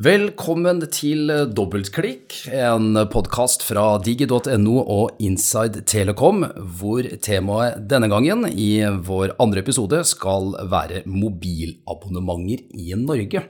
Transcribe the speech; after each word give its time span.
Velkommen 0.00 0.78
til 0.88 1.28
Dobbeltklikk, 1.52 2.46
en 2.48 2.96
podkast 3.12 3.60
fra 3.60 3.98
digi.no 4.00 4.78
og 4.80 5.20
Inside 5.20 5.82
Telekom, 5.84 6.46
hvor 6.80 7.04
temaet 7.20 7.84
denne 7.90 8.08
gangen 8.08 8.46
i 8.48 8.80
vår 8.88 9.34
andre 9.36 9.60
episode 9.60 10.00
skal 10.08 10.54
være 10.72 11.02
mobilabonnementer 11.04 12.64
i 12.72 12.96
Norge. 12.96 13.44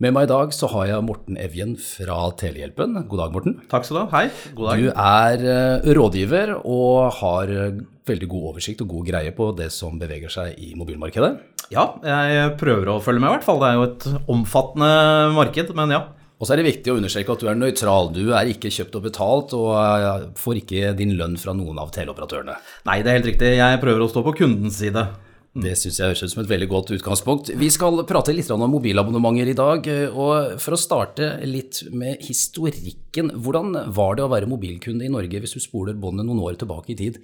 Med 0.00 0.16
meg 0.16 0.30
i 0.30 0.32
dag 0.32 0.56
så 0.56 0.64
har 0.72 0.86
jeg 0.88 1.04
Morten 1.04 1.36
Evjen 1.36 1.76
fra 1.76 2.22
Telehjelpen. 2.40 2.96
God 3.04 3.20
dag, 3.20 3.34
Morten. 3.36 3.58
Takk 3.68 3.84
skal 3.84 3.98
du 3.98 4.00
ha. 4.06 4.08
Hei. 4.14 4.52
God 4.56 4.70
dag. 4.70 4.80
Du 4.80 4.88
er 4.96 5.44
eh, 5.44 5.90
rådgiver 5.92 6.54
og 6.62 7.18
har 7.18 7.52
eh, 7.52 7.82
veldig 8.08 8.30
god 8.32 8.46
oversikt 8.54 8.80
og 8.80 8.94
god 8.94 9.10
greie 9.12 9.36
på 9.36 9.50
det 9.60 9.68
som 9.76 10.00
beveger 10.00 10.32
seg 10.32 10.56
i 10.56 10.72
mobilmarkedet. 10.72 11.34
Ja, 11.70 11.84
jeg 12.02 12.54
prøver 12.58 12.88
å 12.90 13.02
følge 13.02 13.22
med 13.22 13.30
i 13.30 13.34
hvert 13.36 13.46
fall. 13.46 13.60
Det 13.62 13.68
er 13.68 13.76
jo 13.78 13.86
et 13.86 14.06
omfattende 14.34 14.90
marked, 15.36 15.70
men 15.78 15.94
ja. 15.94 16.00
Og 16.40 16.48
så 16.48 16.54
er 16.54 16.62
det 16.62 16.70
viktig 16.70 16.90
å 16.90 16.96
understreke 16.96 17.34
at 17.34 17.42
du 17.42 17.48
er 17.52 17.58
nøytral. 17.58 18.10
Du 18.16 18.32
er 18.32 18.48
ikke 18.48 18.72
kjøpt 18.72 18.94
og 18.96 19.04
betalt, 19.04 19.54
og 19.54 19.74
eh, 19.76 20.28
får 20.40 20.62
ikke 20.62 20.94
din 20.98 21.12
lønn 21.18 21.36
fra 21.38 21.52
noen 21.54 21.78
av 21.82 21.92
teleoperatørene. 21.94 22.56
Nei, 22.88 23.02
det 23.04 23.12
er 23.12 23.18
helt 23.20 23.28
riktig. 23.28 23.50
Jeg 23.60 23.82
prøver 23.82 24.02
å 24.02 24.08
stå 24.10 24.24
på 24.24 24.34
kundens 24.40 24.80
side. 24.80 25.04
Det 25.50 25.74
syns 25.76 25.98
jeg 25.98 26.12
høres 26.12 26.24
ut 26.24 26.32
som 26.32 26.42
et 26.44 26.50
veldig 26.50 26.68
godt 26.70 26.92
utgangspunkt. 26.96 27.52
Vi 27.58 27.68
skal 27.74 28.04
prate 28.08 28.32
litt 28.32 28.50
om 28.54 28.62
mobilabonnementer 28.70 29.50
i 29.50 29.58
dag. 29.58 29.88
og 30.14 30.60
For 30.62 30.74
å 30.74 30.80
starte 30.80 31.32
litt 31.44 31.82
med 31.92 32.22
historikken. 32.24 33.34
Hvordan 33.34 33.74
var 33.92 34.16
det 34.16 34.24
å 34.24 34.30
være 34.32 34.50
mobilkunde 34.50 35.04
i 35.06 35.12
Norge 35.12 35.42
hvis 35.42 35.58
du 35.58 35.62
spoler 35.62 35.98
båndet 35.98 36.26
noen 36.26 36.42
år 36.46 36.58
tilbake 36.58 36.94
i 36.94 37.00
tid? 37.02 37.20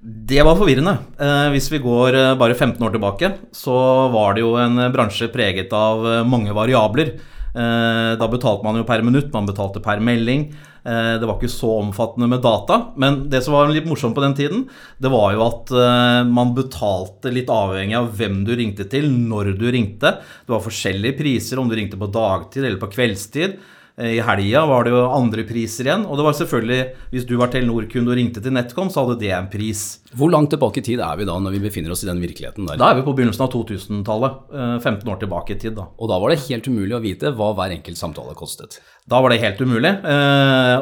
Det 0.00 0.40
var 0.40 0.56
forvirrende. 0.56 0.94
Eh, 1.20 1.50
hvis 1.52 1.66
vi 1.68 1.78
går 1.84 2.16
eh, 2.16 2.38
bare 2.40 2.54
15 2.56 2.80
år 2.80 2.94
tilbake, 2.94 3.28
så 3.52 3.74
var 4.08 4.32
det 4.32 4.40
jo 4.40 4.54
en 4.56 4.80
bransje 4.94 5.28
preget 5.28 5.74
av 5.76 6.06
eh, 6.08 6.22
mange 6.24 6.54
variabler. 6.56 7.18
Eh, 7.52 8.12
da 8.16 8.28
betalte 8.32 8.64
man 8.64 8.78
jo 8.80 8.86
per 8.88 9.04
minutt, 9.04 9.28
man 9.34 9.48
betalte 9.48 9.82
per 9.84 10.00
melding. 10.00 10.46
Eh, 10.88 11.18
det 11.20 11.28
var 11.28 11.36
ikke 11.36 11.52
så 11.52 11.74
omfattende 11.82 12.30
med 12.32 12.40
data. 12.40 12.78
Men 12.96 13.26
det 13.28 13.42
som 13.44 13.58
var 13.58 13.68
litt 13.68 13.88
morsomt 13.90 14.16
på 14.16 14.24
den 14.24 14.38
tiden, 14.38 14.62
det 14.96 15.12
var 15.12 15.34
jo 15.36 15.44
at 15.44 15.74
eh, 15.76 16.22
man 16.32 16.54
betalte 16.56 17.34
litt 17.34 17.52
avhengig 17.52 17.98
av 17.98 18.08
hvem 18.16 18.40
du 18.48 18.54
ringte 18.56 18.88
til, 18.88 19.04
når 19.04 19.52
du 19.60 19.66
ringte. 19.68 20.14
Det 20.46 20.54
var 20.54 20.64
forskjellige 20.64 21.18
priser 21.20 21.60
om 21.60 21.68
du 21.68 21.76
ringte 21.76 22.00
på 22.00 22.08
dagtid 22.08 22.64
eller 22.64 22.80
på 22.80 22.88
kveldstid. 22.96 23.60
I 24.00 24.20
helga 24.24 24.62
var 24.66 24.86
det 24.86 24.92
jo 24.94 25.00
andre 25.12 25.44
priser 25.44 25.88
igjen. 25.88 26.06
Og 26.08 26.16
det 26.16 26.24
var 26.24 26.36
selvfølgelig, 26.38 26.78
hvis 27.12 27.26
du 27.28 27.34
var 27.40 27.50
Telenor-kunde 27.52 28.12
og 28.12 28.16
ringte 28.16 28.40
til 28.42 28.54
NetCom, 28.56 28.88
så 28.92 29.04
hadde 29.04 29.18
det 29.20 29.32
en 29.36 29.50
pris. 29.52 29.82
Hvor 30.16 30.32
langt 30.32 30.50
tilbake 30.54 30.80
i 30.80 30.86
tid 30.86 31.02
er 31.04 31.18
vi 31.20 31.26
da, 31.28 31.36
når 31.42 31.54
vi 31.56 31.62
befinner 31.66 31.92
oss 31.92 32.04
i 32.06 32.08
den 32.08 32.22
virkeligheten 32.22 32.68
der? 32.70 32.80
Da 32.80 32.90
er 32.90 33.00
vi 33.00 33.04
på 33.06 33.14
begynnelsen 33.18 33.44
av 33.44 33.52
2000-tallet. 33.52 34.40
15 34.80 35.12
år 35.12 35.20
tilbake 35.20 35.54
i 35.54 35.60
tid, 35.60 35.76
da. 35.76 35.86
Og 36.00 36.10
da 36.10 36.18
var 36.22 36.32
det 36.32 36.40
helt 36.46 36.70
umulig 36.70 36.96
å 36.96 37.02
vite 37.04 37.34
hva 37.36 37.52
hver 37.58 37.76
enkelt 37.76 38.00
samtale 38.00 38.34
kostet? 38.38 38.80
Da 39.10 39.20
var 39.20 39.34
det 39.34 39.40
helt 39.44 39.60
umulig. 39.60 39.92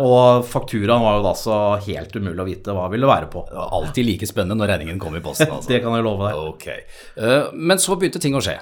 Og 0.05 0.46
fakturaen 0.46 1.05
var 1.05 1.19
jo 1.19 1.27
da 1.27 1.34
så 1.39 1.58
helt 1.89 2.14
umulig 2.16 2.42
å 2.44 2.48
vite 2.48 2.74
hva 2.77 2.86
det 2.86 2.96
ville 2.96 3.11
være 3.11 3.30
på. 3.34 3.44
Det 3.50 3.58
var 3.58 3.77
alltid 3.83 4.08
like 4.12 4.30
spennende 4.30 4.62
når 4.62 4.77
regningen 4.77 5.02
kom 5.02 5.19
i 5.19 5.24
posten, 5.24 5.50
altså. 5.50 5.69
det 5.72 5.83
kan 5.84 5.98
jeg 5.98 6.06
love 6.06 6.30
deg. 6.30 6.42
Ok. 6.55 7.55
Men 7.58 7.83
så 7.83 7.98
begynte 7.98 8.22
ting 8.22 8.39
å 8.39 8.44
skje. 8.44 8.61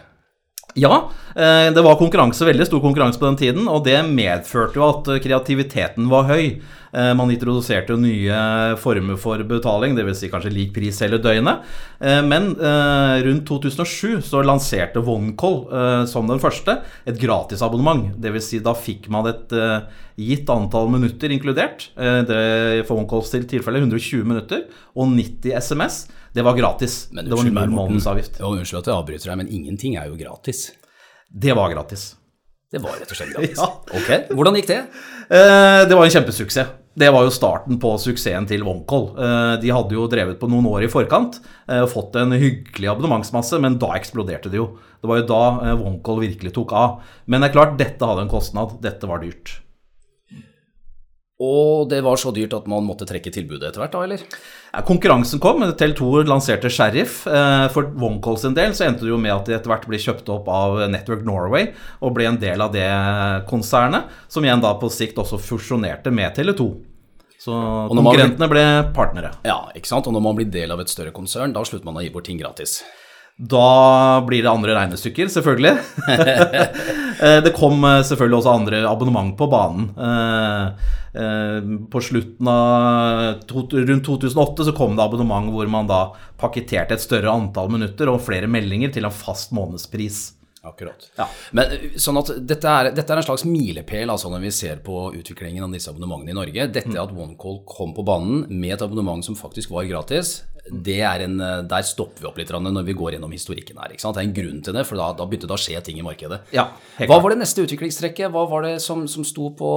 Ja, 0.77 1.07
det 1.37 1.83
var 1.85 1.97
konkurranse, 1.97 2.45
veldig 2.45 2.67
stor 2.69 2.83
konkurranse 2.85 3.21
på 3.21 3.27
den 3.31 3.39
tiden, 3.41 3.69
og 3.69 3.83
det 3.87 3.97
medførte 4.09 4.77
jo 4.77 4.85
at 4.91 5.09
kreativiteten 5.25 6.11
var 6.13 6.29
høy. 6.29 6.59
Man 6.97 7.29
introduserte 7.29 7.93
jo 7.93 7.99
nye 8.01 8.37
former 8.81 9.19
for 9.21 9.43
betaling, 9.45 9.93
dvs. 9.99 10.23
Si 10.23 10.31
kanskje 10.33 10.53
lik 10.55 10.71
pris 10.73 10.97
hele 11.05 11.19
døgnet. 11.21 11.67
Men 12.25 12.47
rundt 13.27 13.45
2007 13.51 14.23
så 14.25 14.41
lanserte 14.47 15.03
OneCall 15.05 16.07
som 16.09 16.31
den 16.31 16.41
første 16.41 16.79
et 17.05 17.19
gratisabonnement. 17.21 18.15
Dvs. 18.23 18.49
Si 18.55 18.63
da 18.65 18.73
fikk 18.73 19.11
man 19.13 19.29
et 19.29 19.53
gitt 20.17 20.49
antall 20.49 20.89
minutter 20.95 21.35
inkludert. 21.37 21.91
Det 21.97 22.41
for 22.89 23.03
OneCalls 23.03 23.35
til 23.35 23.45
tilfelle 23.51 23.83
120 23.85 24.25
minutter 24.25 24.65
og 24.97 25.13
90 25.13 25.53
SMS. 25.61 25.99
Det 26.33 26.45
var 26.49 26.57
gratis. 26.57 27.11
Men, 27.13 27.29
det 27.29 27.37
var 27.37 27.45
null 27.51 27.77
månedsavgift. 27.77 28.41
Unnskyld 28.41 28.81
at 28.83 28.89
jeg 28.91 28.97
avbryter 29.03 29.31
deg, 29.35 29.43
men 29.45 29.53
ingenting 29.53 30.01
er 30.01 30.09
jo 30.09 30.17
gratis. 30.21 30.71
Det 31.29 31.53
var 31.57 31.69
gratis. 31.77 32.15
Det 32.73 32.81
var 32.83 32.97
rett 33.01 33.13
og 33.13 33.21
slett 33.21 33.33
gratis. 33.37 33.61
ja. 33.61 33.69
Ok, 34.01 34.33
Hvordan 34.33 34.57
gikk 34.59 34.69
det? 34.73 34.81
Eh, 35.29 35.85
det 35.89 35.97
var 35.97 36.05
en 36.09 36.13
kjempesuksess. 36.17 36.75
Det 36.97 37.11
var 37.13 37.27
jo 37.27 37.35
starten 37.35 37.77
på 37.81 37.91
suksessen 38.01 38.47
til 38.49 38.65
OneCall. 38.65 39.11
Eh, 39.21 39.53
de 39.61 39.73
hadde 39.75 39.97
jo 39.99 40.07
drevet 40.09 40.39
på 40.41 40.49
noen 40.49 40.69
år 40.71 40.87
i 40.87 40.89
forkant 40.89 41.37
eh, 41.69 41.85
fått 41.93 42.17
en 42.17 42.33
hyggelig 42.33 42.89
abonnementsmasse, 42.89 43.61
men 43.61 43.77
da 43.83 43.93
eksploderte 43.99 44.49
det 44.53 44.63
jo. 44.63 44.71
Det 45.03 45.11
var 45.11 45.21
jo 45.21 45.29
da 45.29 45.43
OneCall 45.77 46.23
virkelig 46.25 46.55
tok 46.57 46.73
av. 46.73 46.97
Men 47.29 47.45
det 47.45 47.51
er 47.51 47.59
klart, 47.59 47.77
dette 47.77 48.09
hadde 48.09 48.25
en 48.25 48.33
kostnad. 48.33 48.79
Dette 48.85 49.11
var 49.11 49.21
dyrt. 49.21 49.59
Og 51.37 51.91
det 51.91 51.99
var 52.01 52.17
så 52.17 52.31
dyrt 52.33 52.55
at 52.57 52.65
man 52.71 52.87
måtte 52.87 53.05
trekke 53.05 53.29
tilbudet 53.29 53.67
etter 53.69 53.83
hvert, 53.83 53.93
da, 53.93 54.05
eller? 54.07 54.23
Ja, 54.73 54.81
konkurransen 54.89 55.41
kom. 55.43 55.61
Tele2 55.77 56.23
lanserte 56.25 56.71
Sheriff. 56.73 57.19
For 57.75 57.91
OneCalls 57.93 58.47
en 58.49 58.57
del 58.57 58.73
så 58.73 58.87
endte 58.87 59.05
det 59.05 59.13
jo 59.13 59.21
med 59.21 59.35
at 59.35 59.45
de 59.45 59.53
etter 59.59 59.69
hvert 59.69 59.85
ble 59.85 60.01
kjøpt 60.01 60.33
opp 60.33 60.49
av 60.49 60.81
Network 60.89 61.27
Norway 61.29 61.69
og 62.01 62.17
ble 62.17 62.31
en 62.31 62.41
del 62.41 62.65
av 62.65 62.73
det 62.73 62.89
konsernet, 63.53 64.09
som 64.33 64.49
igjen 64.49 64.65
da 64.65 64.73
på 64.81 64.89
sikt 64.89 65.21
også 65.21 65.37
fusjonerte 65.37 66.09
med 66.09 66.33
Tele2. 66.41 66.71
Så 67.37 67.53
konkurrentene 67.93 68.49
ble 68.49 68.65
partnere. 68.97 69.37
Ja, 69.45 69.67
ikke 69.77 69.93
sant. 69.93 70.09
Og 70.09 70.17
når 70.17 70.25
man 70.25 70.41
blir 70.41 70.49
del 70.49 70.73
av 70.73 70.81
et 70.81 70.89
større 70.89 71.13
konsern, 71.15 71.53
da 71.53 71.69
slutter 71.69 71.85
man 71.85 72.01
å 72.01 72.07
gi 72.07 72.15
bort 72.17 72.27
ting 72.33 72.41
gratis. 72.41 72.81
Da 73.37 74.21
blir 74.25 74.41
det 74.43 74.49
andre 74.49 74.73
regnestykker, 74.79 75.29
selvfølgelig. 75.29 75.75
det 77.45 77.53
kom 77.57 77.85
selvfølgelig 77.85 78.39
også 78.39 78.55
andre 78.55 78.81
abonnement 78.89 79.35
på 79.37 79.49
banen. 79.53 79.91
På 81.93 82.01
slutten 82.01 82.49
av 82.49 83.51
rundt 83.53 84.09
2008 84.09 84.69
så 84.71 84.75
kom 84.77 84.97
det 84.97 85.05
abonnement 85.05 85.53
hvor 85.53 85.69
man 85.69 85.91
da 85.91 86.01
pakketerte 86.41 86.97
et 86.97 87.05
større 87.05 87.35
antall 87.37 87.69
minutter 87.73 88.09
og 88.09 88.25
flere 88.25 88.49
meldinger 88.49 88.97
til 88.97 89.05
en 89.05 89.13
fast 89.13 89.53
månedspris. 89.57 90.23
Akkurat. 90.67 91.05
Ja. 91.15 91.29
Men 91.55 91.93
sånn 92.01 92.19
at 92.19 92.33
dette 92.43 92.67
er, 92.67 92.91
dette 92.97 93.13
er 93.13 93.21
en 93.21 93.27
slags 93.29 93.45
milepæl 93.47 94.11
altså 94.11 94.33
når 94.33 94.43
vi 94.49 94.51
ser 94.55 94.81
på 94.83 95.13
utviklingen 95.15 95.63
av 95.63 95.77
disse 95.77 95.93
abonnementene 95.93 96.33
i 96.33 96.39
Norge. 96.41 96.67
Dette 96.75 96.99
at 96.99 97.13
OneCall 97.15 97.61
kom 97.69 97.95
på 97.95 98.05
banen 98.07 98.47
med 98.51 98.75
et 98.75 98.83
abonnement 98.83 99.23
som 99.23 99.39
faktisk 99.39 99.71
var 99.77 99.87
gratis, 99.87 100.41
en, 100.67 101.37
der 101.69 101.87
stopper 101.87 102.23
vi 102.25 102.29
opp 102.29 102.39
litt 102.41 102.51
når 102.51 102.87
vi 102.87 102.97
går 102.97 103.17
gjennom 103.17 103.33
historikken 103.33 103.79
her. 103.79 103.95
Det 103.95 104.03
er 104.03 104.23
en 104.23 104.35
grunn 104.35 104.63
til 104.65 104.75
det, 104.77 104.85
for 104.89 104.99
da, 104.99 105.13
da 105.17 105.27
begynte 105.27 105.49
det 105.49 105.57
å 105.57 105.61
skje 105.61 105.81
ting 105.85 106.01
i 106.01 106.05
markedet. 106.07 106.41
Ja, 106.55 106.69
Hva 107.07 107.21
var 107.23 107.33
det 107.33 107.41
neste 107.43 107.65
utviklingstrekket? 107.67 108.31
Hva 108.35 108.47
var 108.51 108.67
det 108.67 108.77
som, 108.85 109.07
som 109.11 109.25
sto 109.27 109.51
på 109.57 109.71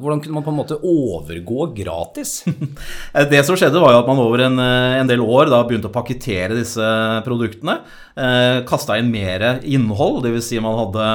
Hvordan 0.00 0.22
kunne 0.22 0.38
man 0.38 0.46
på 0.46 0.52
en 0.52 0.58
måte 0.58 0.78
overgå 0.78 1.70
gratis? 1.76 2.42
det 3.32 3.44
som 3.46 3.58
skjedde, 3.58 3.82
var 3.82 3.94
jo 3.94 4.02
at 4.02 4.10
man 4.10 4.22
over 4.22 4.46
en, 4.46 4.58
en 4.60 5.10
del 5.10 5.24
år 5.24 5.50
da 5.52 5.62
begynte 5.66 5.90
å 5.90 5.94
pakkettere 5.94 6.56
disse 6.58 6.90
produktene. 7.26 7.80
Eh, 8.14 8.60
Kasta 8.68 8.98
inn 9.00 9.10
mer 9.12 9.62
innhold, 9.62 10.22
dvs. 10.26 10.50
Si 10.50 10.60
man 10.62 10.78
hadde 10.78 11.08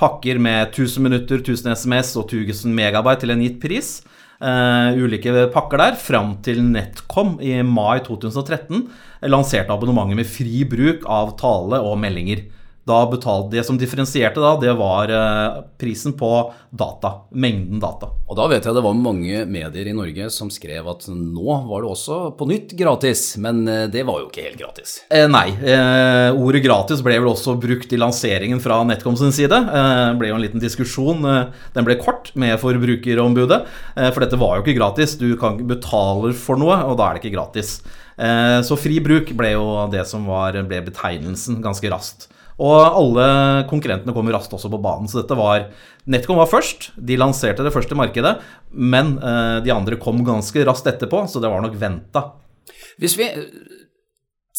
pakker 0.00 0.40
med 0.40 0.70
1000 0.72 1.04
minutter, 1.04 1.42
1000 1.42 1.74
SMS 1.76 2.14
og 2.16 2.32
1000 2.32 2.72
megabyte 2.74 3.24
til 3.24 3.34
en 3.34 3.44
gitt 3.44 3.60
pris. 3.62 3.98
Uh, 4.40 4.96
ulike 4.96 5.34
pakker 5.52 5.82
der, 5.82 5.96
fram 6.00 6.38
til 6.44 6.62
NetCom 6.64 7.34
i 7.44 7.58
mai 7.60 8.00
2013 8.06 8.86
lanserte 9.28 9.74
abonnementet 9.74 10.16
med 10.16 10.30
fri 10.32 10.62
bruk 10.64 11.04
av 11.04 11.34
tale 11.40 11.82
og 11.84 11.98
meldinger. 12.00 12.46
Da 12.90 13.04
betalte 13.10 13.54
Det 13.54 13.64
som 13.66 13.78
differensierte 13.78 14.42
da, 14.42 14.54
det 14.60 14.72
var 14.78 15.10
uh, 15.14 15.62
prisen 15.78 16.16
på 16.18 16.30
data. 16.70 17.12
Mengden 17.30 17.80
data. 17.82 18.10
Og 18.30 18.38
da 18.38 18.46
vet 18.50 18.66
jeg 18.66 18.76
det 18.76 18.82
var 18.84 18.96
mange 18.98 19.44
medier 19.50 19.90
i 19.90 19.94
Norge 19.96 20.28
som 20.34 20.50
skrev 20.52 20.86
at 20.90 21.06
nå 21.10 21.56
var 21.66 21.84
det 21.84 21.90
også 21.90 22.18
på 22.38 22.48
nytt 22.50 22.74
gratis, 22.78 23.34
men 23.42 23.62
uh, 23.68 23.86
det 23.90 24.04
var 24.08 24.22
jo 24.22 24.28
ikke 24.28 24.46
helt 24.48 24.60
gratis. 24.60 24.96
Eh, 25.10 25.26
nei. 25.30 25.48
Eh, 25.50 26.38
ordet 26.38 26.62
gratis 26.64 27.02
ble 27.04 27.18
vel 27.18 27.30
også 27.32 27.56
brukt 27.60 27.92
i 27.92 28.00
lanseringen 28.00 28.62
fra 28.62 28.80
NetCom 28.86 29.18
sin 29.18 29.34
side. 29.34 29.56
Eh, 29.56 30.02
det 30.12 30.18
ble 30.20 30.30
jo 30.30 30.38
en 30.38 30.44
liten 30.44 30.62
diskusjon. 30.62 31.26
den 31.74 31.86
ble 31.86 31.98
kort 32.00 32.30
med 32.38 32.58
forbrukerombudet, 32.60 33.60
for 33.98 34.22
dette 34.22 34.38
var 34.40 34.56
jo 34.56 34.64
ikke 34.64 34.78
gratis. 34.78 35.16
Du 35.20 35.28
kan 35.40 35.58
betaler 35.68 36.34
for 36.36 36.60
noe, 36.60 36.78
og 36.86 36.96
da 36.98 37.08
er 37.08 37.16
det 37.16 37.24
ikke 37.24 37.36
gratis. 37.36 37.80
så 38.66 38.76
fri 38.76 38.98
bruk 39.00 39.32
ble 39.36 39.54
jo 39.54 39.64
det 39.92 40.04
som 40.08 40.26
var, 40.28 40.56
ble 40.68 40.82
betegnelsen 40.86 41.60
ganske 41.64 41.90
raskt. 41.92 42.28
Og 42.60 42.76
alle 42.76 43.26
konkurrentene 43.70 44.12
kom 44.12 44.28
raskt 44.32 44.52
også 44.52 44.68
på 44.72 44.80
banen. 44.84 45.08
Så 45.08 45.22
dette 45.22 45.36
var 45.38 45.70
Netcom 46.10 46.40
var 46.40 46.50
først. 46.50 46.90
De 46.96 47.16
lanserte 47.20 47.64
det 47.64 47.72
første 47.72 47.96
markedet. 47.96 48.36
Men 48.70 49.16
uh, 49.22 49.58
de 49.64 49.72
andre 49.72 49.96
kom 50.00 50.20
ganske 50.26 50.64
raskt 50.68 50.90
etterpå, 50.90 51.24
så 51.30 51.40
det 51.40 51.50
var 51.52 51.64
nok 51.64 51.78
venta. 51.80 52.26
Hvis 53.00 53.16
vi 53.16 53.30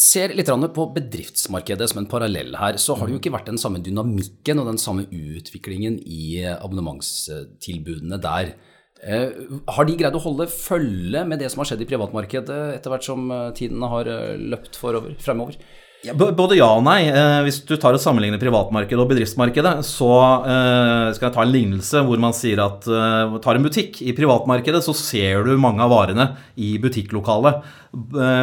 ser 0.01 0.33
litt 0.33 0.49
på 0.49 0.87
bedriftsmarkedet 0.95 1.91
som 1.91 2.01
en 2.01 2.09
parallell 2.09 2.55
her, 2.57 2.79
så 2.81 2.95
har 2.97 3.05
det 3.05 3.15
jo 3.15 3.21
ikke 3.21 3.35
vært 3.35 3.51
den 3.51 3.61
samme 3.61 3.83
dynamikken 3.85 4.61
og 4.61 4.71
den 4.71 4.81
samme 4.81 5.05
utviklingen 5.05 5.99
i 6.01 6.41
abonnementstilbudene 6.55 8.17
der. 8.23 8.55
Eh, 9.01 9.29
har 9.75 9.85
de 9.85 9.97
greid 9.97 10.17
å 10.17 10.23
holde 10.23 10.49
følge 10.49 11.21
med 11.27 11.41
det 11.41 11.51
som 11.53 11.61
har 11.61 11.69
skjedd 11.69 11.85
i 11.85 11.89
privatmarkedet 11.89 12.59
etter 12.79 12.93
hvert 12.93 13.05
som 13.05 13.29
tiden 13.57 13.85
har 13.93 14.09
løpt 14.41 14.81
forover, 14.81 15.13
fremover? 15.21 15.61
Ja, 16.01 16.15
både 16.17 16.55
ja 16.57 16.65
og 16.79 16.81
nei. 16.81 17.03
Eh, 17.13 17.39
hvis 17.45 17.59
du 17.69 17.75
tar 17.77 17.93
og 17.93 18.01
sammenligner 18.01 18.41
privatmarkedet 18.41 19.03
og 19.03 19.11
bedriftsmarkedet, 19.11 19.73
så 19.85 20.09
eh, 20.49 21.11
skal 21.13 21.27
jeg 21.27 21.35
ta 21.35 21.43
en 21.43 21.53
lignelse 21.53 22.01
hvor 22.07 22.23
man 22.23 22.33
sier 22.33 22.57
at 22.63 22.87
eh, 22.89 23.35
tar 23.43 23.59
en 23.59 23.67
butikk. 23.67 23.99
I 24.01 24.15
privatmarkedet 24.17 24.81
så 24.81 24.95
ser 24.97 25.45
du 25.45 25.53
mange 25.61 25.85
av 25.85 25.93
varene 25.93 26.27
i 26.57 26.73
butikklokalet. 26.81 27.61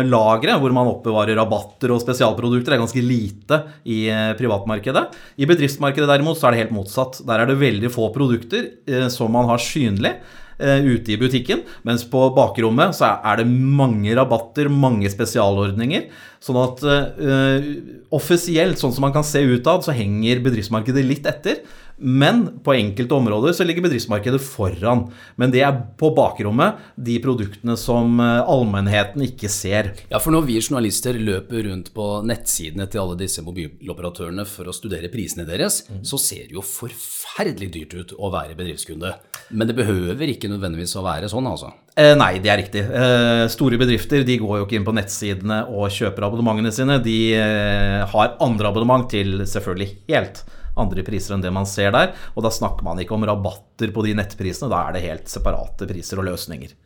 Lageret 0.07 0.61
hvor 0.63 0.75
man 0.77 0.91
oppbevarer 0.93 1.39
rabatter 1.41 1.91
og 1.95 2.03
spesialprodukter, 2.05 2.77
er 2.77 2.83
ganske 2.83 3.03
lite 3.03 3.63
i 3.89 4.05
privatmarkedet. 4.39 5.09
I 5.41 5.49
bedriftsmarkedet 5.49 6.11
derimot 6.13 6.39
så 6.39 6.51
er 6.51 6.55
det 6.55 6.67
helt 6.67 6.77
motsatt. 6.77 7.23
Der 7.27 7.43
er 7.43 7.49
det 7.49 7.59
veldig 7.59 7.91
få 7.91 8.13
produkter 8.15 9.09
som 9.11 9.33
man 9.35 9.49
har 9.49 9.65
synlig. 9.65 10.19
Eh, 10.59 10.83
ute 10.83 11.13
i 11.15 11.19
butikken. 11.21 11.61
Mens 11.87 12.03
på 12.11 12.25
bakrommet 12.35 12.97
så 12.99 13.13
er 13.23 13.39
det 13.39 13.47
mange 13.47 14.11
rabatter, 14.19 14.67
mange 14.67 15.07
spesialordninger. 15.13 16.09
Sånn 16.43 16.59
at 16.59 16.83
uh, 16.83 17.69
offisielt, 18.15 18.79
sånn 18.79 18.93
som 18.95 19.07
man 19.07 19.15
kan 19.15 19.27
se 19.27 19.43
utad, 19.47 19.87
så 19.87 19.95
henger 19.95 20.43
bedriftsmarkedet 20.43 21.05
litt 21.07 21.27
etter. 21.31 21.63
Men 21.99 22.45
på 22.65 22.75
enkelte 22.77 23.17
områder 23.17 23.57
så 23.57 23.67
ligger 23.67 23.87
bedriftsmarkedet 23.89 24.41
foran. 24.45 25.07
Men 25.41 25.55
det 25.55 25.65
er 25.67 25.81
på 25.99 26.13
bakrommet 26.17 26.79
de 26.95 27.19
produktene 27.23 27.77
som 27.81 28.21
allmennheten 28.21 29.25
ikke 29.27 29.51
ser. 29.53 29.93
Ja, 30.13 30.21
for 30.23 30.35
når 30.35 30.47
vi 30.49 30.61
journalister 30.61 31.19
løper 31.19 31.67
rundt 31.69 31.93
på 31.97 32.09
nettsidene 32.27 32.87
til 32.91 33.03
alle 33.03 33.19
disse 33.19 33.43
mobiloperatørene 33.47 34.47
for 34.49 34.71
å 34.71 34.77
studere 34.77 35.11
prisene 35.13 35.47
deres, 35.49 35.83
mm. 35.89 36.05
så 36.07 36.21
ser 36.23 36.47
det 36.47 36.57
jo 36.57 36.65
forferdelig 36.65 37.73
dyrt 37.75 37.99
ut 37.99 38.15
å 38.19 38.31
være 38.35 38.57
bedriftskunde. 38.59 39.15
Men 39.51 39.69
det 39.71 39.77
behøver 39.79 40.31
ikke 40.31 40.51
nødvendigvis 40.53 40.97
å 40.99 41.05
være 41.07 41.31
sånn, 41.31 41.49
altså? 41.49 41.73
Eh, 41.99 42.15
nei, 42.19 42.37
det 42.43 42.53
er 42.53 42.61
riktig. 42.61 42.85
Eh, 42.85 43.45
store 43.51 43.79
bedrifter 43.81 44.23
de 44.27 44.39
går 44.41 44.61
jo 44.61 44.67
ikke 44.67 44.79
inn 44.79 44.87
på 44.87 44.95
nettsidene 44.95 45.65
og 45.73 45.91
kjøper 45.95 46.29
abonnementene 46.29 46.73
sine. 46.75 47.01
De 47.03 47.19
eh, 47.35 48.05
har 48.13 48.37
andre 48.45 48.71
abonnement 48.71 49.09
til 49.11 49.41
selvfølgelig 49.49 49.91
helt 50.13 50.45
andre 50.81 51.05
priser 51.07 51.37
enn 51.37 51.45
det 51.45 51.55
man 51.55 51.69
ser 51.69 51.95
der. 51.95 52.15
Og 52.35 52.45
da 52.47 52.53
snakker 52.55 52.87
man 52.87 53.01
ikke 53.03 53.17
om 53.17 53.27
rabatter 53.29 53.95
på 53.95 54.05
de 54.07 54.17
nettprisene, 54.19 54.71
da 54.73 54.87
er 54.87 54.97
det 54.97 55.07
helt 55.07 55.33
separate 55.33 55.89
priser 55.91 56.21
og 56.23 56.31
løsninger. 56.31 56.77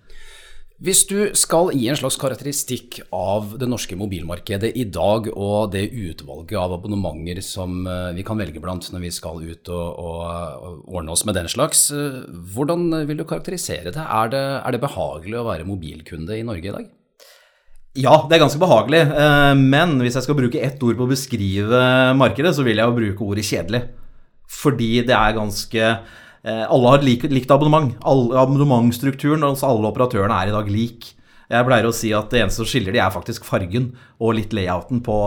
Hvis 0.83 1.05
du 1.07 1.31
skal 1.39 1.69
gi 1.77 1.85
en 1.87 1.99
slags 1.99 2.17
karakteristikk 2.19 2.97
av 3.15 3.53
det 3.61 3.69
norske 3.71 3.95
mobilmarkedet 3.95 4.73
i 4.75 4.83
dag, 4.91 5.29
og 5.31 5.71
det 5.71 5.85
utvalget 5.93 6.59
av 6.59 6.75
abonnementer 6.75 7.39
som 7.47 7.85
eh, 7.87 8.09
vi 8.17 8.25
kan 8.27 8.41
velge 8.41 8.59
blant 8.63 8.89
når 8.91 9.05
vi 9.05 9.13
skal 9.15 9.45
ut 9.45 9.71
og, 9.71 10.01
og 10.03 10.89
ordne 10.91 11.15
oss 11.15 11.23
med 11.29 11.39
den 11.39 11.47
slags, 11.53 11.85
eh, 11.95 12.25
hvordan 12.57 12.89
vil 13.07 13.23
du 13.23 13.29
karakterisere 13.29 13.93
det? 13.95 14.03
Er, 14.03 14.35
det? 14.35 14.43
er 14.59 14.75
det 14.75 14.83
behagelig 14.83 15.39
å 15.39 15.47
være 15.53 15.69
mobilkunde 15.71 16.41
i 16.41 16.49
Norge 16.51 16.73
i 16.73 16.75
dag? 16.75 16.91
Ja, 17.99 18.15
det 18.25 18.39
er 18.39 18.45
ganske 18.47 18.63
behagelig. 18.63 19.03
Eh, 19.05 19.53
men 19.59 19.99
hvis 20.01 20.17
jeg 20.17 20.25
skal 20.25 20.39
bruke 20.39 20.63
ett 20.65 20.81
ord 20.83 20.97
på 20.97 21.05
å 21.05 21.13
beskrive 21.13 21.83
markedet, 22.17 22.55
så 22.57 22.65
vil 22.65 22.81
jeg 22.81 22.89
jo 22.89 22.99
bruke 22.99 23.29
ordet 23.29 23.45
kjedelig. 23.49 23.85
Fordi 24.53 24.95
det 25.09 25.17
er 25.17 25.37
ganske 25.37 25.95
Eh, 26.43 26.65
alle 26.67 26.91
har 26.91 27.03
lik, 27.07 27.27
likt 27.31 27.51
abonnement. 27.55 27.95
Abonnementstrukturen 28.03 29.45
hos 29.47 29.63
alle 29.67 29.91
operatørene 29.93 30.39
er 30.41 30.51
i 30.51 30.55
dag 30.57 30.71
lik. 30.71 31.13
Jeg 31.53 31.67
pleier 31.69 31.85
å 31.85 31.93
si 31.95 32.09
at 32.17 32.33
det 32.33 32.41
eneste 32.41 32.63
som 32.63 32.69
skiller 32.71 32.95
de 32.95 33.01
er 33.03 33.13
faktisk 33.13 33.45
fargen 33.45 33.91
og 34.23 34.39
litt 34.39 34.55
layouten 34.57 35.03
på, 35.05 35.19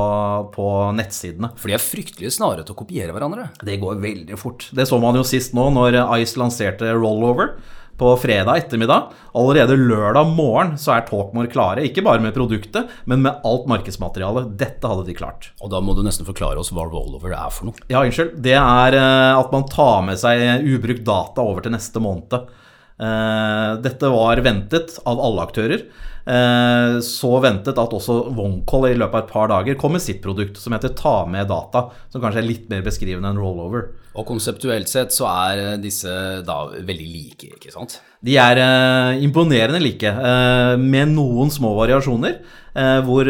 på 0.56 0.67
nettsidene. 0.97 1.51
For 1.59 1.69
de 1.69 1.77
er 1.77 1.83
fryktelig 1.83 2.33
snare 2.33 2.65
til 2.65 2.73
å 2.73 2.79
kopiere 2.79 3.13
hverandre. 3.13 3.51
Det 3.62 3.77
går 3.79 4.01
veldig 4.01 4.39
fort. 4.41 4.65
Det 4.75 4.88
så 4.89 5.00
man 5.03 5.19
jo 5.19 5.25
sist 5.27 5.53
nå 5.56 5.69
når 5.75 6.00
Ice 6.17 6.39
lanserte 6.41 6.95
Rollover 6.97 7.53
på 7.97 8.12
fredag 8.19 8.57
ettermiddag. 8.63 9.12
Allerede 9.36 9.77
lørdag 9.80 10.33
morgen 10.36 10.75
så 10.81 10.95
er 10.95 11.06
Talkmore 11.07 11.51
klare, 11.51 11.86
ikke 11.88 12.03
bare 12.06 12.24
med 12.24 12.36
produktet, 12.36 12.92
men 13.09 13.24
med 13.24 13.45
alt 13.47 13.69
markedsmaterialet. 13.71 14.51
Dette 14.59 14.92
hadde 14.92 15.07
de 15.07 15.15
klart. 15.18 15.51
Og 15.63 15.71
da 15.74 15.81
må 15.83 15.95
du 15.95 16.03
nesten 16.06 16.27
forklare 16.27 16.59
oss 16.62 16.74
hva 16.75 16.88
rollover 16.89 17.36
er 17.36 17.53
for 17.53 17.69
noe. 17.69 17.88
Ja, 17.92 18.03
unnskyld. 18.03 18.36
Det 18.45 18.57
er 18.59 19.00
eh, 19.00 19.31
at 19.39 19.56
man 19.56 19.68
tar 19.71 20.03
med 20.07 20.19
seg 20.21 20.68
ubrukt 20.68 21.06
data 21.07 21.45
over 21.45 21.65
til 21.65 21.75
neste 21.75 22.03
måned. 22.03 22.50
Eh, 22.95 23.71
dette 23.83 24.09
var 24.12 24.39
ventet 24.45 25.00
av 25.03 25.19
alle 25.19 25.44
aktører. 25.44 25.86
Eh, 26.25 26.95
så 27.06 27.31
ventet 27.44 27.77
at 27.77 27.92
også 27.94 28.15
OneCall 28.31 28.88
i 28.89 28.95
løpet 28.97 29.19
av 29.19 29.25
et 29.25 29.33
par 29.33 29.51
dager 29.51 29.75
kom 29.77 29.94
med 29.94 30.01
sitt 30.01 30.24
produkt 30.24 30.57
som 30.57 30.74
heter 30.74 30.95
Ta 30.97 31.19
med 31.30 31.51
data, 31.51 31.89
som 32.09 32.24
kanskje 32.24 32.42
er 32.42 32.47
litt 32.47 32.65
mer 32.71 32.81
beskrivende 32.86 33.30
enn 33.30 33.42
rollover. 33.42 33.92
Og 34.15 34.25
konseptuelt 34.25 34.89
sett 34.89 35.13
så 35.13 35.27
er 35.30 35.62
eh, 35.62 35.77
disse 35.83 36.09
da 36.47 36.62
veldig 36.71 37.09
like, 37.12 37.51
ikke 37.59 37.74
sant? 37.74 38.00
De 38.25 38.39
er 38.42 38.62
eh, 38.63 39.25
imponerende 39.27 39.81
like, 39.83 40.07
eh, 40.07 40.74
med 40.81 41.12
noen 41.13 41.51
små 41.53 41.75
variasjoner. 41.77 42.39
Eh, 42.75 43.00
hvor 43.07 43.27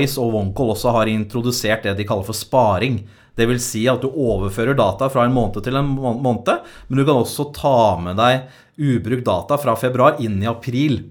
Ice 0.00 0.18
og 0.20 0.34
OneCall 0.40 0.74
også 0.74 0.96
har 0.98 1.12
introdusert 1.12 1.86
det 1.86 1.94
de 2.00 2.08
kaller 2.08 2.26
for 2.26 2.36
sparing. 2.36 3.04
Det 3.36 3.46
vil 3.50 3.60
si 3.60 3.84
at 3.90 4.00
du 4.00 4.08
overfører 4.08 4.76
data 4.78 5.10
fra 5.12 5.26
en 5.26 5.34
måned 5.36 5.60
til 5.64 5.76
en 5.76 5.90
måned, 5.96 6.64
men 6.88 6.98
du 6.98 7.04
kan 7.04 7.20
også 7.20 7.50
ta 7.56 7.96
med 8.00 8.16
deg 8.16 8.48
ubrukt 8.76 9.26
data 9.28 9.58
fra 9.60 9.76
februar 9.76 10.18
inn 10.24 10.40
i 10.42 10.48
april. 10.50 11.02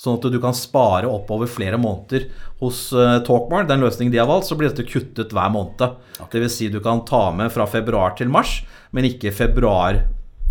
Sånn 0.00 0.16
at 0.16 0.26
du 0.32 0.38
kan 0.40 0.56
spare 0.56 1.08
oppover 1.10 1.50
flere 1.50 1.76
måneder. 1.78 2.30
Hos 2.62 2.86
Talkmar, 3.26 3.66
den 3.68 3.82
løsningen 3.84 4.14
de 4.14 4.20
har 4.22 4.30
valgt, 4.30 4.48
så 4.48 4.56
blir 4.56 4.72
dette 4.72 4.88
kuttet 4.88 5.34
hver 5.36 5.50
måned. 5.52 5.98
Dvs. 6.32 6.54
Si 6.56 6.70
du 6.72 6.80
kan 6.80 7.04
ta 7.04 7.26
med 7.36 7.52
fra 7.52 7.66
februar 7.68 8.16
til 8.16 8.32
mars, 8.32 8.62
men 8.96 9.06
ikke 9.10 9.34
februar 9.36 10.00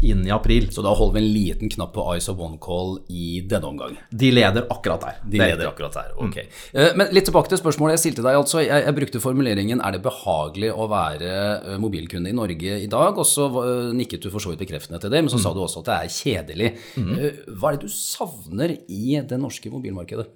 inn 0.06 0.26
i 0.28 0.32
april. 0.34 0.70
Så 0.74 0.84
da 0.86 0.94
holder 0.96 1.20
vi 1.20 1.24
en 1.24 1.32
liten 1.34 1.72
knapp 1.74 1.94
på 1.96 2.06
Ice 2.16 2.32
of 2.32 2.40
One 2.42 2.60
Call 2.62 2.98
i 3.12 3.42
denne 3.50 3.72
omgang? 3.72 3.98
De 4.10 4.32
leder 4.32 4.68
akkurat 4.72 5.04
der. 5.06 5.20
De 5.24 5.42
leder 5.42 5.70
akkurat 5.70 5.96
der, 5.96 6.14
ok. 6.18 6.38
Mm. 6.74 7.02
Men 7.02 7.14
litt 7.16 7.28
tilbake 7.30 7.52
til 7.52 7.62
spørsmålet 7.62 7.98
jeg 7.98 8.06
stilte 8.06 8.26
deg. 8.26 8.40
altså. 8.40 8.62
Jeg, 8.64 8.86
jeg, 8.86 8.98
brukte 9.00 9.24
formuleringen 9.24 9.82
'er 9.82 9.96
det 9.96 10.04
behagelig 10.04 10.72
å 10.74 10.88
være 10.92 11.34
eh, 11.74 11.78
mobilkunde 11.82 12.32
i 12.32 12.36
Norge 12.36 12.80
i 12.86 12.88
dag'? 12.92 13.20
Og 13.20 13.28
så 13.28 13.48
uh, 13.50 13.92
nikket 13.96 14.24
du 14.24 14.30
for 14.30 14.44
så 14.44 14.54
vidt 14.54 14.64
bekreftende 14.64 15.00
til 15.00 15.12
det, 15.12 15.24
men 15.24 15.32
så 15.32 15.40
mm. 15.40 15.44
sa 15.44 15.54
du 15.54 15.62
også 15.64 15.84
at 15.84 15.92
det 15.92 15.98
er 16.00 16.16
kjedelig. 16.20 16.72
Mm. 17.00 17.14
Hva 17.60 17.72
er 17.72 17.78
det 17.78 17.88
du 17.88 17.94
savner 17.94 18.76
i 18.88 19.20
det 19.20 19.40
norske 19.40 19.72
mobilmarkedet? 19.72 20.28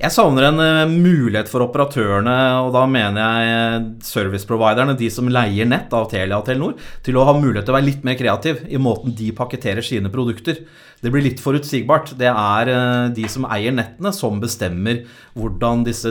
Jeg 0.00 0.14
savner 0.14 0.46
en 0.48 0.60
uh, 0.64 0.88
mulighet 0.88 1.50
for 1.52 1.60
operatørene, 1.66 2.34
og 2.64 2.70
da 2.72 2.86
mener 2.88 3.20
jeg 3.20 3.48
uh, 3.52 3.88
serviceproviderne, 4.08 4.94
de 4.96 5.10
som 5.12 5.28
leier 5.28 5.68
nett 5.68 5.92
av 5.92 6.06
Telia 6.08 6.38
og 6.38 6.46
Telenor, 6.46 6.78
til 7.04 7.18
å 7.20 7.26
ha 7.28 7.34
mulighet 7.36 7.68
til 7.68 7.74
å 7.74 7.76
være 7.76 7.88
litt 7.90 8.06
mer 8.08 8.16
kreativ 8.16 8.62
i 8.72 8.80
måten 8.80 9.12
de 9.18 9.28
pakketterer 9.36 9.84
sine 9.84 10.08
produkter. 10.12 10.62
Det 11.00 11.08
blir 11.08 11.24
litt 11.24 11.40
forutsigbart. 11.40 12.12
Det 12.20 12.28
er 12.28 12.70
uh, 12.70 13.08
de 13.16 13.24
som 13.32 13.46
eier 13.48 13.72
nettene, 13.72 14.12
som 14.12 14.36
bestemmer 14.42 15.02
hvordan 15.38 15.84
disse 15.86 16.10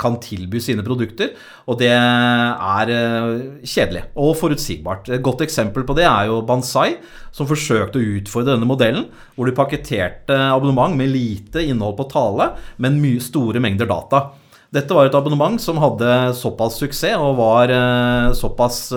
kan 0.00 0.18
tilby 0.22 0.58
sine 0.62 0.82
produkter, 0.86 1.34
og 1.70 1.78
det 1.78 1.92
er 1.94 2.92
kjedelig 3.62 4.06
og 4.18 4.32
forutsigbart. 4.40 5.12
Et 5.14 5.22
godt 5.22 5.44
eksempel 5.46 5.86
på 5.86 5.94
det 5.98 6.06
er 6.08 6.30
jo 6.30 6.40
Bansai, 6.46 6.96
som 7.34 7.46
forsøkte 7.46 8.00
å 8.00 8.08
utfordre 8.18 8.56
denne 8.56 8.68
modellen, 8.68 9.06
hvor 9.36 9.46
de 9.46 9.54
pakketerte 9.54 10.38
abonnement 10.50 10.96
med 10.98 11.12
lite 11.12 11.62
innhold 11.62 11.98
på 12.00 12.08
tale, 12.10 12.50
men 12.82 12.98
mye 13.02 13.22
store 13.22 13.62
mengder 13.62 13.90
data. 13.90 14.26
Dette 14.74 14.96
var 14.96 15.06
et 15.06 15.14
abonnement 15.14 15.60
som 15.62 15.78
hadde 15.78 16.34
såpass 16.34 16.80
suksess 16.82 17.14
og 17.14 17.36
var 17.38 17.70
såpass 18.34 18.88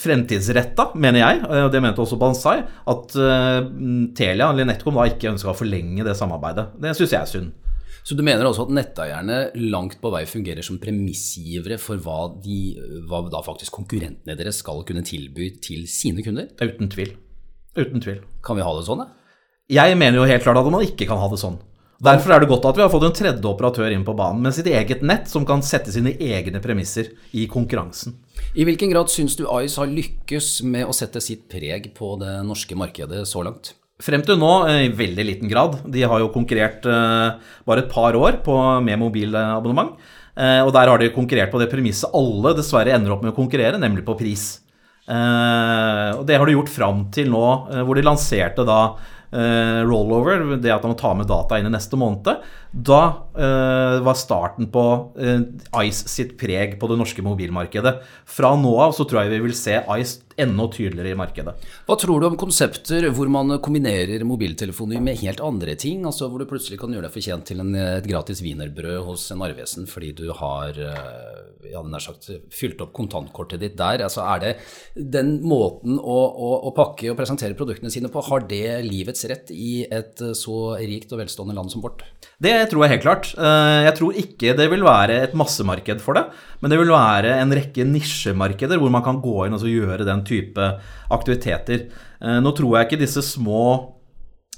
fremtidsretta, 0.00 0.90
mener 1.00 1.20
jeg, 1.20 1.42
og 1.44 1.72
det 1.72 1.82
mente 1.84 2.02
også 2.04 2.18
Bansai, 2.20 2.56
at 2.62 3.16
uh, 3.18 3.58
Telia 4.16 4.48
eller 4.50 4.68
NetCom 4.68 4.96
da 4.98 5.08
ikke 5.10 5.32
ønska 5.32 5.52
å 5.52 5.58
forlenge 5.58 6.06
det 6.06 6.16
samarbeidet. 6.18 6.70
Det 6.80 6.94
syns 6.96 7.14
jeg 7.14 7.20
er 7.20 7.32
synd. 7.32 7.52
Så 8.04 8.16
du 8.18 8.20
mener 8.20 8.44
også 8.44 8.66
at 8.66 8.72
netteierne 8.76 9.36
langt 9.72 9.96
på 10.02 10.10
vei 10.12 10.26
fungerer 10.28 10.64
som 10.64 10.76
premissgivere 10.80 11.78
for 11.80 12.00
hva, 12.04 12.26
de, 12.44 12.74
hva 13.08 13.22
da 13.32 13.40
faktisk 13.44 13.72
konkurrentene 13.78 14.36
deres 14.36 14.60
skal 14.60 14.82
kunne 14.84 15.04
tilby 15.08 15.54
til 15.64 15.86
sine 15.88 16.24
kunder? 16.24 16.50
Uten 16.60 16.92
tvil. 16.92 17.14
Uten 17.78 18.04
tvil. 18.04 18.20
Kan 18.44 18.60
vi 18.60 18.66
ha 18.66 18.74
det 18.76 18.84
sånn, 18.84 19.06
da? 19.06 19.08
Jeg 19.72 19.96
mener 19.96 20.20
jo 20.20 20.28
helt 20.28 20.44
klart 20.44 20.60
at 20.60 20.68
man 20.68 20.84
ikke 20.84 21.08
kan 21.08 21.22
ha 21.22 21.30
det 21.32 21.40
sånn. 21.40 21.56
Derfor 22.02 22.34
er 22.34 22.42
det 22.42 22.50
godt 22.50 22.66
at 22.66 22.78
vi 22.78 22.82
har 22.82 22.90
fått 22.90 23.06
en 23.06 23.14
tredje 23.14 23.46
operatør 23.48 23.92
inn 23.94 24.04
på 24.06 24.16
banen 24.18 24.42
med 24.42 24.56
sitt 24.56 24.66
eget 24.66 25.04
nett, 25.06 25.28
som 25.30 25.46
kan 25.46 25.62
sette 25.62 25.92
sine 25.94 26.16
egne 26.18 26.60
premisser 26.64 27.12
i 27.36 27.46
konkurransen. 27.50 28.16
I 28.58 28.66
hvilken 28.66 28.90
grad 28.90 29.12
syns 29.12 29.36
du 29.38 29.46
Ice 29.62 29.78
har 29.78 29.90
lykkes 29.90 30.58
med 30.66 30.88
å 30.88 30.96
sette 30.96 31.22
sitt 31.22 31.46
preg 31.50 31.92
på 31.96 32.16
det 32.20 32.36
norske 32.46 32.76
markedet 32.78 33.22
så 33.30 33.44
langt? 33.46 33.74
Frem 34.02 34.24
til 34.26 34.40
nå 34.40 34.50
i 34.66 34.90
veldig 34.90 35.24
liten 35.24 35.50
grad. 35.50 35.78
De 35.86 36.02
har 36.02 36.18
jo 36.18 36.32
konkurrert 36.34 36.82
eh, 36.90 37.54
bare 37.66 37.84
et 37.84 37.92
par 37.92 38.16
år 38.18 38.40
på, 38.42 38.56
med 38.82 38.98
mobilabonnement. 38.98 39.94
Eh, 40.34 40.60
og 40.64 40.72
der 40.74 40.90
har 40.90 40.98
de 40.98 41.12
konkurrert 41.14 41.54
på 41.54 41.60
det 41.62 41.70
premisset 41.70 42.10
alle 42.10 42.56
dessverre 42.58 42.96
ender 42.96 43.14
opp 43.14 43.22
med 43.22 43.30
å 43.30 43.38
konkurrere, 43.38 43.78
nemlig 43.78 44.02
på 44.06 44.16
pris. 44.18 44.48
Eh, 45.06 46.10
og 46.18 46.24
det 46.26 46.40
har 46.40 46.50
de 46.50 46.56
gjort 46.56 46.74
fram 46.74 47.06
til 47.14 47.30
nå, 47.30 47.44
hvor 47.86 47.94
de 47.94 48.04
lanserte 48.04 48.66
da 48.66 48.80
rollover, 49.34 50.44
det 50.62 50.70
at 50.70 50.84
man 50.84 50.92
må 50.94 50.98
ta 51.00 51.10
med 51.18 51.26
data 51.26 51.58
inn 51.58 51.66
i 51.66 51.72
neste 51.74 51.98
måned, 51.98 52.44
da 52.74 53.00
uh, 53.38 53.98
var 54.02 54.18
starten 54.18 54.68
på 54.74 54.84
uh, 55.14 55.42
Ice 55.84 56.10
sitt 56.10 56.34
preg 56.40 56.76
på 56.80 56.90
det 56.90 56.98
norske 57.00 57.22
mobilmarkedet. 57.22 57.96
Fra 58.30 58.54
nå 58.58 58.74
av 58.82 58.94
så 58.96 59.06
tror 59.06 59.24
jeg 59.24 59.34
vi 59.36 59.42
vil 59.46 59.56
se 59.58 59.80
Ice 59.98 60.23
enda 60.40 60.66
tydeligere 60.72 61.14
i 61.14 61.18
markedet. 61.18 61.54
Hva 61.86 61.96
tror 62.00 62.20
du 62.20 62.28
om 62.28 62.38
konsepter 62.40 63.06
hvor 63.14 63.30
man 63.32 63.58
kombinerer 63.64 64.24
mobiltelefoner 64.26 65.02
med 65.04 65.20
helt 65.22 65.42
andre 65.44 65.76
ting? 65.80 66.04
Altså 66.08 66.28
hvor 66.30 66.42
du 66.42 66.48
plutselig 66.50 66.80
kan 66.80 66.94
gjøre 66.94 67.08
deg 67.08 67.14
fortjent 67.14 67.46
til 67.50 67.62
en, 67.62 67.74
et 67.74 68.08
gratis 68.08 68.42
wienerbrød 68.44 69.04
hos 69.08 69.28
en 69.34 69.44
arvesen 69.46 69.88
fordi 69.90 70.12
du 70.16 70.26
har 70.34 70.78
eh, 70.80 71.70
ja, 71.72 71.82
nær 71.86 72.02
sagt, 72.02 72.30
fylt 72.54 72.82
opp 72.84 72.94
kontantkortet 72.96 73.62
ditt 73.62 73.78
der. 73.78 74.04
Altså 74.06 74.24
Er 74.24 74.42
det 74.42 74.52
den 74.94 75.36
måten 75.44 75.98
å, 75.98 76.18
å, 76.34 76.50
å 76.68 76.74
pakke 76.76 77.12
og 77.12 77.18
presentere 77.18 77.56
produktene 77.58 77.92
sine 77.92 78.10
på, 78.12 78.24
har 78.28 78.46
det 78.50 78.80
livets 78.86 79.26
rett 79.30 79.52
i 79.54 79.84
et 79.84 80.20
så 80.36 80.76
rikt 80.80 81.12
og 81.14 81.22
velstående 81.22 81.56
land 81.56 81.72
som 81.72 81.84
vårt? 81.84 82.04
Det 82.42 82.54
tror 82.70 82.84
jeg 82.84 82.96
helt 82.96 83.04
klart. 83.04 83.30
Eh, 83.38 83.80
jeg 83.86 83.96
tror 83.98 84.18
ikke 84.24 84.56
det 84.58 84.68
vil 84.72 84.84
være 84.86 85.20
et 85.28 85.36
massemarked 85.38 86.02
for 86.04 86.18
det, 86.18 86.26
men 86.60 86.72
det 86.72 86.80
vil 86.80 86.92
være 86.92 87.36
en 87.38 87.54
rekke 87.54 87.86
nisjemarkeder 87.88 88.80
hvor 88.80 88.92
man 88.92 89.04
kan 89.06 89.20
gå 89.22 89.46
inn 89.46 89.56
og 89.56 89.68
gjøre 89.68 90.06
den 90.08 90.23
type 90.26 90.70
aktiviteter. 91.14 91.86
Eh, 92.20 92.40
nå 92.42 92.54
tror 92.56 92.78
jeg 92.78 92.88
ikke 92.88 93.02
disse 93.04 93.22
små 93.26 93.62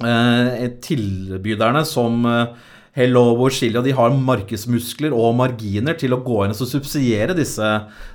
eh, 0.04 0.66
tilbyderne 0.84 1.82
som 1.88 2.26
eh, 2.30 2.72
Hello 2.96 3.26
og 3.34 3.50
Chili, 3.52 3.76
de 3.84 3.92
har 3.92 4.14
markedsmuskler 4.16 5.12
og 5.12 5.34
marginer 5.36 5.98
til 6.00 6.16
å 6.16 6.22
gå 6.24 6.38
inn 6.46 6.54
og 6.54 6.62
subsidiere 6.62 7.34
disse 7.36 7.60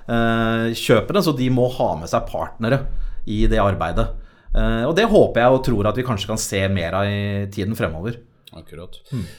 kjøpene, 0.10 1.22
så 1.22 1.36
de 1.38 1.51
må 1.53 1.67
ha 1.75 1.91
med 2.00 2.10
seg 2.10 2.25
partnere 2.25 2.79
i 3.29 3.43
det 3.46 3.60
arbeidet. 3.62 4.08
Og 4.89 4.96
det 4.98 5.05
håper 5.12 5.43
jeg 5.43 5.53
og 5.53 5.62
tror 5.67 5.91
at 5.91 6.00
vi 6.01 6.08
kanskje 6.08 6.31
kan 6.31 6.41
se 6.41 6.63
mer 6.74 6.98
av 6.98 7.05
i 7.05 7.46
tiden 7.53 7.77
fremover. 7.77 8.17
Akkurat. 8.58 8.98
Hmm. 9.13 9.29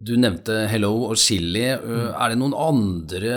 Du 0.00 0.14
nevnte 0.16 0.62
Hello 0.70 0.94
og 1.10 1.18
Chili. 1.20 1.66
Mm. 1.76 2.06
Er 2.14 2.32
det 2.32 2.38
noen 2.40 2.54
andre 2.56 3.32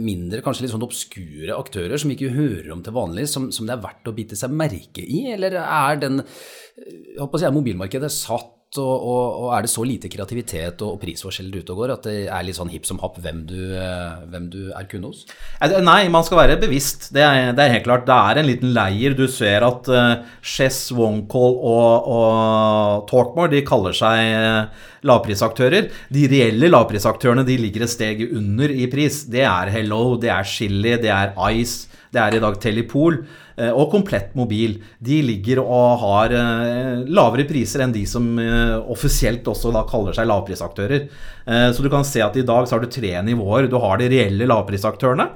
mindre, 0.00 0.40
kanskje 0.44 0.64
litt 0.64 0.72
sånn 0.72 0.86
obskure 0.86 1.52
aktører 1.52 2.00
som 2.00 2.14
ikke 2.14 2.30
hører 2.32 2.70
om 2.72 2.80
til 2.84 2.96
vanlig, 2.96 3.26
som, 3.28 3.50
som, 3.52 3.68
det 3.68 3.74
er 3.76 3.82
verdt 3.82 4.08
å 4.08 4.14
bite 4.16 4.38
seg 4.40 4.54
merke 4.56 5.04
i? 5.04 5.26
Eller 5.34 5.58
er 5.60 6.00
den, 6.00 6.22
jeg 6.80 7.18
håper 7.20 7.36
å 7.36 7.42
si, 7.42 7.48
er 7.50 7.58
mobilmarkedet 7.58 8.10
satt 8.14 8.54
og, 8.76 8.84
og, 8.84 9.36
og, 9.40 9.46
er 9.56 9.64
det 9.64 9.70
så 9.72 9.80
lite 9.86 10.10
kreativitet 10.12 10.82
og, 10.84 10.98
og 10.98 11.00
prisforskjeller 11.00 11.62
ute 11.62 11.72
og 11.72 11.78
går 11.80 11.92
at 11.94 12.04
det 12.04 12.16
er 12.26 12.44
litt 12.44 12.58
sånn 12.58 12.68
hipp 12.68 12.84
som 12.84 12.98
happ 13.00 13.16
hvem 13.24 13.40
du, 13.48 13.56
eh, 13.72 14.18
hvem 14.28 14.50
du 14.52 14.58
er 14.76 14.88
kunde 14.90 15.08
hos? 15.08 15.22
Nei, 15.80 16.02
man 16.12 16.26
skal 16.26 16.42
være 16.42 16.58
bevisst. 16.60 17.08
Det 17.16 17.24
er, 17.24 17.54
det 17.56 17.64
er, 17.64 17.72
helt 17.78 17.86
klart. 17.86 18.04
Det 18.04 18.12
er 18.12 18.42
en 18.42 18.48
liten 18.50 18.74
leir. 18.76 19.16
Du 19.16 19.24
ser 19.32 19.64
at 19.64 19.88
uh, 19.88 20.20
Chess, 20.44 20.90
Wongcall 20.92 21.56
og, 21.56 22.12
og 22.12 23.08
Talkmore 23.08 23.54
de 23.54 23.64
kaller 23.64 23.96
seg 23.96 24.36
uh, 24.36 24.86
lavprisaktører. 25.08 25.88
De 26.12 26.28
reelle 26.28 26.68
lavprisaktørene 26.68 27.46
de 27.48 27.56
ligger 27.64 27.86
et 27.86 27.94
steg 27.94 28.20
under 28.28 28.68
i 28.68 28.84
pris. 28.92 29.22
Det 29.32 29.46
er 29.48 29.72
Hello, 29.72 30.18
det 30.20 30.34
er 30.34 30.44
Chili, 30.44 30.98
det 31.00 31.14
er 31.14 31.32
Ice, 31.54 31.88
det 32.14 32.20
er 32.22 32.36
i 32.36 32.40
dag 32.42 32.56
Telepol 32.62 33.18
eh, 33.58 33.70
og 33.70 33.90
Komplett 33.92 34.32
Mobil. 34.38 34.78
De 35.04 35.20
ligger 35.24 35.60
og 35.64 36.04
har 36.04 36.34
eh, 36.36 37.04
lavere 37.08 37.46
priser 37.48 37.84
enn 37.84 37.94
de 37.94 38.04
som 38.08 38.30
eh, 38.40 38.76
offisielt 38.78 39.48
også 39.48 39.72
da 39.74 39.84
kaller 39.88 40.16
seg 40.16 40.28
lavprisaktører. 40.30 41.08
Så 41.48 41.80
du 41.80 41.86
kan 41.88 42.04
se 42.04 42.20
at 42.20 42.34
i 42.36 42.42
dag 42.44 42.66
så 42.68 42.76
har 42.76 42.82
du 42.84 42.90
tre 42.92 43.14
nivåer. 43.24 43.70
Du 43.72 43.78
har 43.80 43.96
de 43.96 44.10
reelle 44.12 44.44
lavprisaktørene. 44.50 45.30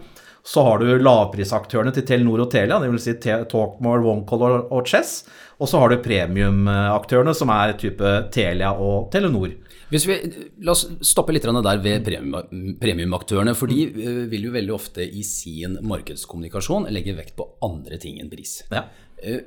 Så 0.45 0.61
har 0.67 0.83
du 0.83 0.99
lavprisaktørene 1.01 1.93
til 1.95 2.05
Telenor 2.05 2.43
og 2.45 2.51
Telia, 2.53 2.77
dvs. 2.83 3.07
Si 3.07 3.15
Talkmore, 3.23 4.03
OneCall 4.11 4.59
og 4.75 4.91
Chess. 4.91 5.23
Og 5.63 5.71
så 5.71 5.81
har 5.81 5.89
du 5.89 6.03
premiumaktørene, 6.05 7.33
som 7.39 7.53
er 7.55 7.77
type 7.81 8.13
Telia 8.35 8.75
og 8.75 9.09
Telenor. 9.15 9.55
Hvis 9.93 10.07
vi, 10.09 10.19
La 10.65 10.73
oss 10.73 10.87
stoppe 11.05 11.35
litt 11.35 11.45
der 11.45 11.81
ved 11.85 12.07
premiumaktørene. 12.81 13.55
For 13.59 13.69
de 13.69 13.85
eh, 13.91 14.21
vil 14.33 14.49
jo 14.49 14.55
veldig 14.55 14.75
ofte 14.75 15.05
i 15.05 15.25
sin 15.27 15.77
markedskommunikasjon 15.85 16.89
legge 16.95 17.17
vekt 17.19 17.37
på 17.37 17.49
andre 17.67 17.99
ting 18.01 18.21
enn 18.23 18.31
pris. 18.33 18.63
Ja. 18.73 18.87
Eh, 19.21 19.43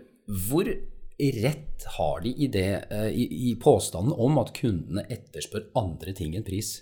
hvor 0.45 0.69
rett 1.15 1.85
har 1.95 2.19
de 2.21 2.33
i, 2.35 2.49
det, 2.51 2.67
eh, 2.91 3.07
i, 3.09 3.25
i 3.49 3.55
påstanden 3.57 4.13
om 4.13 4.37
at 4.41 4.53
kundene 4.57 5.07
etterspør 5.09 5.71
andre 5.81 6.13
ting 6.13 6.35
enn 6.37 6.45
pris? 6.45 6.77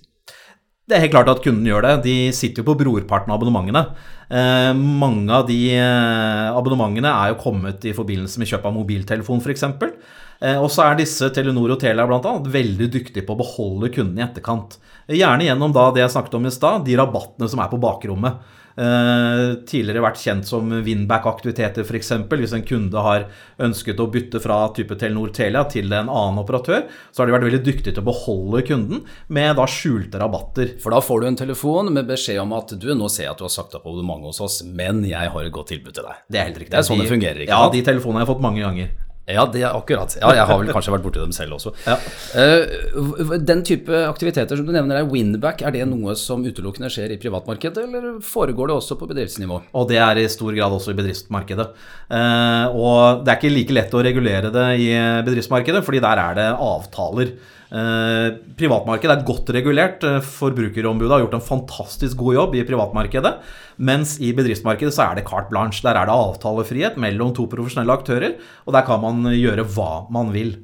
Det 0.83 0.97
er 0.97 1.05
helt 1.05 1.13
klart 1.13 1.29
at 1.31 1.39
kunden 1.45 1.63
gjør 1.63 1.85
det. 1.85 1.93
De 2.03 2.15
sitter 2.35 2.59
jo 2.59 2.67
på 2.67 2.75
brorparten 2.81 3.31
av 3.31 3.39
abonnementene. 3.39 3.85
Eh, 4.27 4.73
mange 4.75 5.31
av 5.31 5.47
de 5.47 5.61
abonnementene 5.79 7.13
er 7.13 7.31
jo 7.31 7.39
kommet 7.45 7.87
i 7.87 7.95
forbindelse 7.95 8.43
med 8.43 8.51
kjøp 8.51 8.67
av 8.67 8.75
mobiltelefon 8.75 9.39
f.eks. 9.39 9.63
Eh, 10.43 10.59
og 10.59 10.67
så 10.73 10.87
er 10.87 10.99
disse 10.99 11.29
Telenor 11.33 11.75
og 11.75 11.79
Telia 11.79 12.03
annet 12.03 12.49
veldig 12.51 12.89
dyktige 12.91 13.23
på 13.27 13.37
å 13.37 13.39
beholde 13.39 13.91
kunden 13.93 14.19
i 14.19 14.25
etterkant. 14.25 14.75
Gjerne 15.07 15.47
gjennom 15.47 15.75
da 15.75 15.87
det 15.95 16.03
jeg 16.03 16.15
snakket 16.17 16.35
om 16.39 16.49
i 16.49 16.51
stad, 16.53 16.83
de 16.87 16.99
rabattene 16.99 17.47
som 17.51 17.63
er 17.63 17.71
på 17.71 17.79
bakrommet. 17.81 18.43
Eh, 18.73 19.51
tidligere 19.69 20.01
vært 20.01 20.17
kjent 20.17 20.47
som 20.49 20.71
winback-aktiviteter, 20.83 21.85
f.eks. 21.85 22.09
Hvis 22.25 22.55
en 22.57 22.65
kunde 22.65 23.03
har 23.05 23.27
ønsket 23.61 24.01
å 24.01 24.07
bytte 24.11 24.41
fra 24.41 24.57
type 24.73 24.97
Telenor 24.99 25.29
Telia 25.35 25.61
til 25.69 25.93
en 25.93 26.09
annen 26.09 26.41
operatør, 26.41 26.87
så 27.13 27.21
har 27.21 27.29
de 27.29 27.35
vært 27.37 27.47
veldig 27.47 27.61
dyktige 27.67 27.93
til 27.93 28.01
å 28.01 28.09
beholde 28.09 28.63
kunden 28.67 29.03
med 29.29 29.55
da 29.61 29.67
skjulte 29.69 30.19
rabatter. 30.19 30.73
For 30.83 30.95
da 30.95 31.03
får 31.05 31.21
du 31.21 31.29
en 31.29 31.39
telefon 31.45 31.93
med 31.93 32.09
beskjed 32.09 32.41
om 32.41 32.57
at 32.57 32.73
du, 32.73 32.89
nå 32.97 33.11
ser 33.13 33.29
jeg 33.29 33.35
at 33.35 33.43
du 33.43 33.45
har 33.45 33.53
sagt 33.53 33.77
opp 33.77 33.85
abonnement 33.85 34.25
hos 34.27 34.41
oss, 34.43 34.59
men 34.65 35.05
jeg 35.07 35.31
har 35.35 35.47
et 35.47 35.53
godt 35.53 35.71
tilbud 35.75 35.93
til 35.93 36.09
deg. 36.09 36.25
Det 36.27 36.41
er 36.41 36.49
helt 36.49 36.61
riktig. 36.63 36.73
Det 36.73 36.81
er 36.81 36.89
sånn 36.89 37.05
det 37.05 37.11
fungerer, 37.13 37.45
ikke 37.45 37.63
Ja, 37.63 37.71
de 37.71 37.85
telefonene 37.85 38.23
har 38.23 38.27
jeg 38.27 38.33
fått 38.33 38.47
mange 38.49 38.65
ganger. 38.65 38.93
Ja, 39.23 39.45
det 39.47 39.61
er 39.63 39.71
akkurat. 39.71 40.17
Ja, 40.19 40.33
jeg 40.35 40.43
har 40.49 40.57
vel 40.59 40.71
kanskje 40.75 40.91
vært 40.97 41.05
borti 41.05 41.21
dem 41.21 41.31
selv 41.35 41.55
også. 41.55 41.71
Ja. 41.87 41.95
Uh, 42.35 43.35
den 43.39 43.61
type 43.63 44.03
aktiviteter 44.07 44.59
som 44.59 44.67
du 44.67 44.73
nevner, 44.75 44.99
er 44.99 45.07
winback. 45.07 45.61
Er 45.63 45.71
det 45.75 45.85
noe 45.87 46.15
som 46.19 46.43
utelukkende 46.43 46.89
skjer 46.91 47.13
i 47.15 47.19
privatmarkedet, 47.21 47.85
eller 47.87 48.19
foregår 48.25 48.71
det 48.71 48.77
også 48.81 48.97
på 48.99 49.07
bedriftsnivå? 49.11 49.61
Og 49.79 49.87
det 49.91 49.99
er 50.03 50.19
i 50.19 50.27
stor 50.31 50.51
grad 50.57 50.75
også 50.75 50.91
i 50.91 50.99
bedriftsmarkedet. 50.99 51.69
Uh, 52.11 52.67
og 52.75 53.23
det 53.23 53.31
er 53.31 53.39
ikke 53.39 53.53
like 53.53 53.77
lett 53.79 53.95
å 53.95 54.03
regulere 54.03 54.51
det 54.53 54.67
i 54.83 54.89
bedriftsmarkedet, 55.27 55.83
fordi 55.87 56.03
der 56.03 56.23
er 56.27 56.39
det 56.39 56.49
avtaler. 56.57 57.35
Eh, 57.73 58.27
privatmarkedet 58.53 59.15
er 59.15 59.25
godt 59.25 59.49
regulert. 59.55 60.03
Eh, 60.05 60.19
Forbrukerombudet 60.21 61.15
har 61.15 61.23
gjort 61.23 61.37
en 61.39 61.47
fantastisk 61.47 62.19
god 62.19 62.35
jobb 62.37 62.57
i 62.59 62.65
privatmarkedet. 62.67 63.33
Mens 63.81 64.19
i 64.21 64.29
bedriftsmarkedet 64.37 64.93
så 64.93 65.07
er 65.07 65.17
det 65.17 65.25
carte 65.25 65.49
blanche. 65.49 65.81
Der 65.81 65.97
er 65.97 66.05
det 66.05 66.13
avtalefrihet 66.13 66.99
mellom 67.01 67.33
to 67.33 67.47
profesjonelle 67.49 67.95
aktører, 67.97 68.37
og 68.67 68.77
der 68.77 68.85
kan 68.85 69.01
man 69.01 69.25
gjøre 69.33 69.65
hva 69.73 70.05
man 70.13 70.29
vil. 70.35 70.59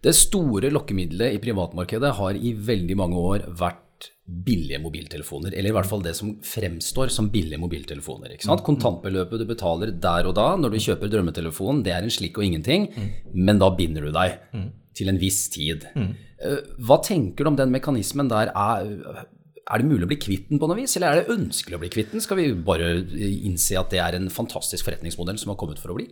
Det 0.00 0.14
store 0.16 0.70
lokkemiddelet 0.72 1.36
i 1.36 1.42
privatmarkedet 1.42 2.14
har 2.16 2.36
i 2.38 2.54
veldig 2.56 2.96
mange 2.96 3.20
år 3.20 3.48
vært 3.58 3.85
billige 4.26 4.80
mobiltelefoner, 4.82 5.54
eller 5.54 5.70
i 5.70 5.74
hvert 5.76 5.86
fall 5.86 6.02
det 6.02 6.16
som 6.18 6.32
fremstår 6.42 7.12
som 7.14 7.28
billige 7.30 7.60
mobiltelefoner. 7.62 8.34
Mm. 8.34 8.62
Kontantbeløpet 8.66 9.42
du 9.42 9.46
betaler 9.46 9.92
der 10.02 10.26
og 10.26 10.34
da 10.38 10.48
når 10.58 10.74
du 10.74 10.82
kjøper 10.82 11.12
drømmetelefonen, 11.12 11.84
det 11.86 11.94
er 11.94 12.02
en 12.02 12.12
slikk 12.12 12.40
og 12.40 12.48
ingenting, 12.48 12.88
mm. 12.90 13.06
men 13.38 13.62
da 13.62 13.70
binder 13.78 14.08
du 14.08 14.10
deg 14.16 14.34
mm. 14.50 14.66
til 14.98 15.12
en 15.12 15.20
viss 15.22 15.44
tid. 15.54 15.86
Mm. 15.94 16.10
Eh, 16.42 16.58
hva 16.88 16.98
tenker 17.06 17.46
du 17.46 17.52
om 17.52 17.60
den 17.60 17.70
mekanismen 17.74 18.32
der? 18.32 18.50
Er, 18.50 19.22
er 19.62 19.82
det 19.82 19.88
mulig 19.92 20.08
å 20.08 20.10
bli 20.10 20.18
kvitt 20.26 20.50
den 20.50 20.62
på 20.62 20.66
noe 20.70 20.80
vis, 20.80 20.98
eller 20.98 21.12
er 21.12 21.22
det 21.22 21.38
ønskelig 21.38 21.78
å 21.78 21.84
bli 21.84 21.92
kvitt 21.94 22.10
den? 22.16 22.24
Skal 22.24 22.42
vi 22.42 22.50
bare 22.66 22.96
innse 23.22 23.78
at 23.78 23.94
det 23.94 24.02
er 24.02 24.18
en 24.18 24.26
fantastisk 24.32 24.88
forretningsmodell 24.88 25.38
som 25.38 25.54
har 25.54 25.60
kommet 25.62 25.78
for 25.82 25.94
å 25.94 26.00
bli? 26.00 26.10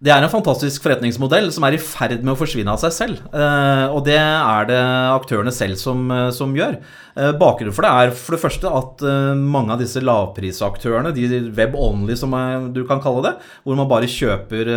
Det 0.00 0.08
er 0.08 0.24
en 0.24 0.32
fantastisk 0.32 0.80
forretningsmodell 0.80 1.50
som 1.52 1.66
er 1.68 1.74
i 1.76 1.80
ferd 1.82 2.22
med 2.22 2.32
å 2.32 2.38
forsvinne 2.40 2.72
av 2.72 2.80
seg 2.80 2.94
selv. 2.96 3.18
Eh, 3.36 3.82
og 3.92 4.00
det 4.06 4.16
er 4.16 4.70
det 4.70 4.78
aktørene 5.12 5.52
selv 5.52 5.76
som, 5.76 6.06
eh, 6.08 6.30
som 6.32 6.54
gjør. 6.56 6.78
Eh, 7.20 7.32
bakgrunnen 7.36 7.76
for 7.76 7.84
det 7.84 7.90
er 7.92 8.14
for 8.16 8.32
det 8.32 8.40
første 8.40 8.64
at 8.64 9.04
mange 9.36 9.74
av 9.74 9.78
disse 9.78 10.00
lavprisaktørene, 10.00 11.12
de 11.12 11.52
web-only 11.52 12.16
som 12.16 12.32
du 12.72 12.86
kan 12.88 13.02
kalle 13.04 13.26
det, 13.28 13.34
hvor 13.62 13.76
man 13.76 13.90
bare 13.92 14.08
kjøper 14.08 14.72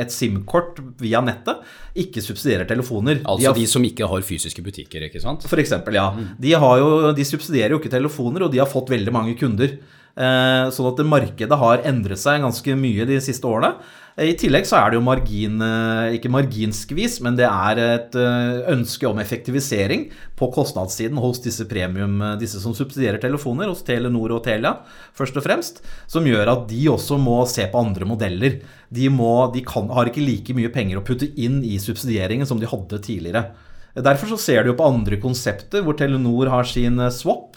et 0.00 0.08
SIM-kort 0.08 0.80
via 0.98 1.20
nettet, 1.20 1.60
ikke 1.94 2.24
subsidierer 2.24 2.64
telefoner. 2.64 3.20
Altså 3.26 3.42
de, 3.42 3.48
har, 3.50 3.54
de, 3.60 3.66
som 3.68 3.84
ikke 3.84 4.08
har 4.08 4.24
fysiske 4.24 4.64
butikker, 4.64 5.04
ikke 5.04 5.20
sant? 5.20 5.44
For 5.44 5.60
eksempel, 5.60 6.00
ja. 6.00 6.08
Mm. 6.16 6.38
De, 6.40 6.56
jo, 6.56 7.12
de 7.12 7.24
subsidierer 7.28 7.76
jo 7.76 7.82
ikke 7.82 7.92
telefoner, 7.92 8.46
og 8.46 8.54
de 8.54 8.62
har 8.62 8.70
fått 8.72 8.88
veldig 8.88 9.12
mange 9.12 9.36
kunder. 9.36 9.76
Sånn 10.12 10.88
at 10.90 10.98
markedet 11.08 11.56
har 11.56 11.84
endret 11.88 12.20
seg 12.20 12.42
ganske 12.44 12.74
mye 12.76 13.06
de 13.08 13.20
siste 13.24 13.48
årene. 13.48 13.76
I 14.20 14.34
tillegg 14.36 14.66
så 14.68 14.76
er 14.76 14.90
det 14.92 14.98
jo 14.98 15.04
margin, 15.06 15.54
eh, 15.64 16.18
ikke 16.18 16.28
marginskvis, 16.28 17.14
men 17.24 17.38
det 17.38 17.46
er 17.48 17.78
et 17.80 18.16
eh, 18.20 18.58
ønske 18.74 19.08
om 19.08 19.16
effektivisering 19.22 20.10
på 20.36 20.50
kostnadssiden 20.52 21.16
hos 21.16 21.40
disse 21.40 21.64
premium, 21.70 22.18
eh, 22.20 22.36
disse 22.42 22.60
som 22.60 22.74
subsidierer 22.76 23.22
telefoner, 23.22 23.70
hos 23.72 23.80
Telenor 23.86 24.36
og 24.36 24.42
Telia 24.44 24.74
først 25.16 25.40
og 25.40 25.46
fremst, 25.46 25.80
som 26.04 26.28
gjør 26.28 26.52
at 26.52 26.68
de 26.68 26.82
også 26.92 27.16
må 27.16 27.38
se 27.48 27.64
på 27.72 27.80
andre 27.80 28.04
modeller. 28.04 28.60
De, 28.92 29.08
må, 29.08 29.48
de 29.54 29.64
kan, 29.64 29.88
har 29.88 30.12
ikke 30.12 30.26
like 30.26 30.60
mye 30.60 30.72
penger 30.74 31.00
å 31.00 31.06
putte 31.08 31.32
inn 31.40 31.62
i 31.64 31.80
subsidieringen 31.80 32.48
som 32.48 32.60
de 32.60 32.68
hadde 32.68 33.00
tidligere. 33.00 33.46
Derfor 33.96 34.34
så 34.34 34.40
ser 34.40 34.62
du 34.62 34.74
jo 34.74 34.78
på 34.78 34.92
andre 34.92 35.16
konsepter, 35.20 35.80
hvor 35.84 35.96
Telenor 35.96 36.52
har 36.52 36.68
sin 36.68 37.00
swap 37.12 37.56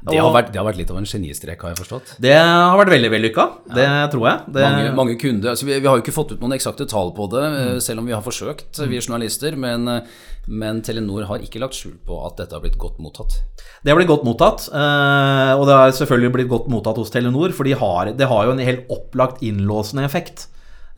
Det 0.00 0.16
har, 0.16 0.30
vært, 0.32 0.48
det 0.48 0.56
har 0.56 0.64
vært 0.64 0.78
litt 0.80 0.90
av 0.92 0.96
en 0.96 1.08
genistrek, 1.08 1.60
har 1.60 1.74
jeg 1.74 1.80
forstått. 1.82 2.14
Det 2.24 2.32
har 2.32 2.78
vært 2.80 2.92
veldig 2.94 3.10
vellykka, 3.12 3.44
det 3.76 3.86
tror 4.14 4.26
jeg. 4.30 4.52
Det, 4.56 4.62
Mange, 4.64 4.92
mange 4.96 5.16
kunder, 5.20 5.52
altså 5.52 5.68
vi, 5.68 5.74
vi 5.76 5.88
har 5.90 5.98
jo 5.98 6.04
ikke 6.04 6.14
fått 6.16 6.32
ut 6.32 6.40
noen 6.40 6.56
eksakte 6.56 6.86
tall 6.88 7.12
på 7.16 7.26
det, 7.34 7.42
mm. 7.52 7.80
selv 7.84 8.00
om 8.00 8.08
vi 8.08 8.14
har 8.16 8.24
forsøkt, 8.24 8.80
vi 8.80 8.96
er 8.96 9.04
journalister. 9.04 9.58
Men, 9.60 9.84
eh, 9.92 10.30
men 10.48 10.80
Telenor 10.86 11.26
har 11.28 11.44
ikke 11.44 11.60
lagt 11.60 11.76
skjul 11.76 11.98
på 12.06 12.16
at 12.24 12.40
dette 12.40 12.56
har 12.56 12.64
blitt 12.64 12.78
godt 12.80 12.96
mottatt. 13.04 13.36
Det 13.84 13.92
har 13.92 14.00
blitt 14.00 14.08
godt 14.08 14.24
mottatt, 14.24 14.70
eh, 14.72 15.52
og 15.58 15.66
det 15.68 15.76
har 15.76 15.92
selvfølgelig 16.00 16.34
blitt 16.38 16.52
godt 16.54 16.70
mottatt 16.72 17.00
hos 17.00 17.12
Telenor, 17.12 17.52
for 17.56 17.68
de 17.68 17.76
har, 17.76 18.14
det 18.16 18.30
har 18.30 18.48
jo 18.48 18.56
en 18.56 18.64
helt 18.64 18.88
opplagt 18.96 19.44
innlåsende 19.44 20.06
effekt. 20.08 20.46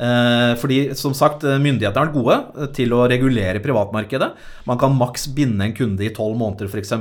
Eh, 0.03 0.53
Fordi 0.59 0.79
som 0.99 1.15
sagt, 1.15 1.43
myndighetene 1.43 1.99
har 1.99 2.09
vært 2.09 2.21
gode 2.21 2.71
til 2.79 2.95
å 2.95 3.03
regulere 3.11 3.63
privatmarkedet. 3.65 4.31
Man 4.71 4.79
kan 4.79 4.95
maks 4.95 5.27
binde 5.35 5.67
en 5.67 5.75
kunde 5.75 6.07
i 6.07 6.15
tolv 6.15 6.39
måneder 6.39 6.71
f.eks. 6.71 6.95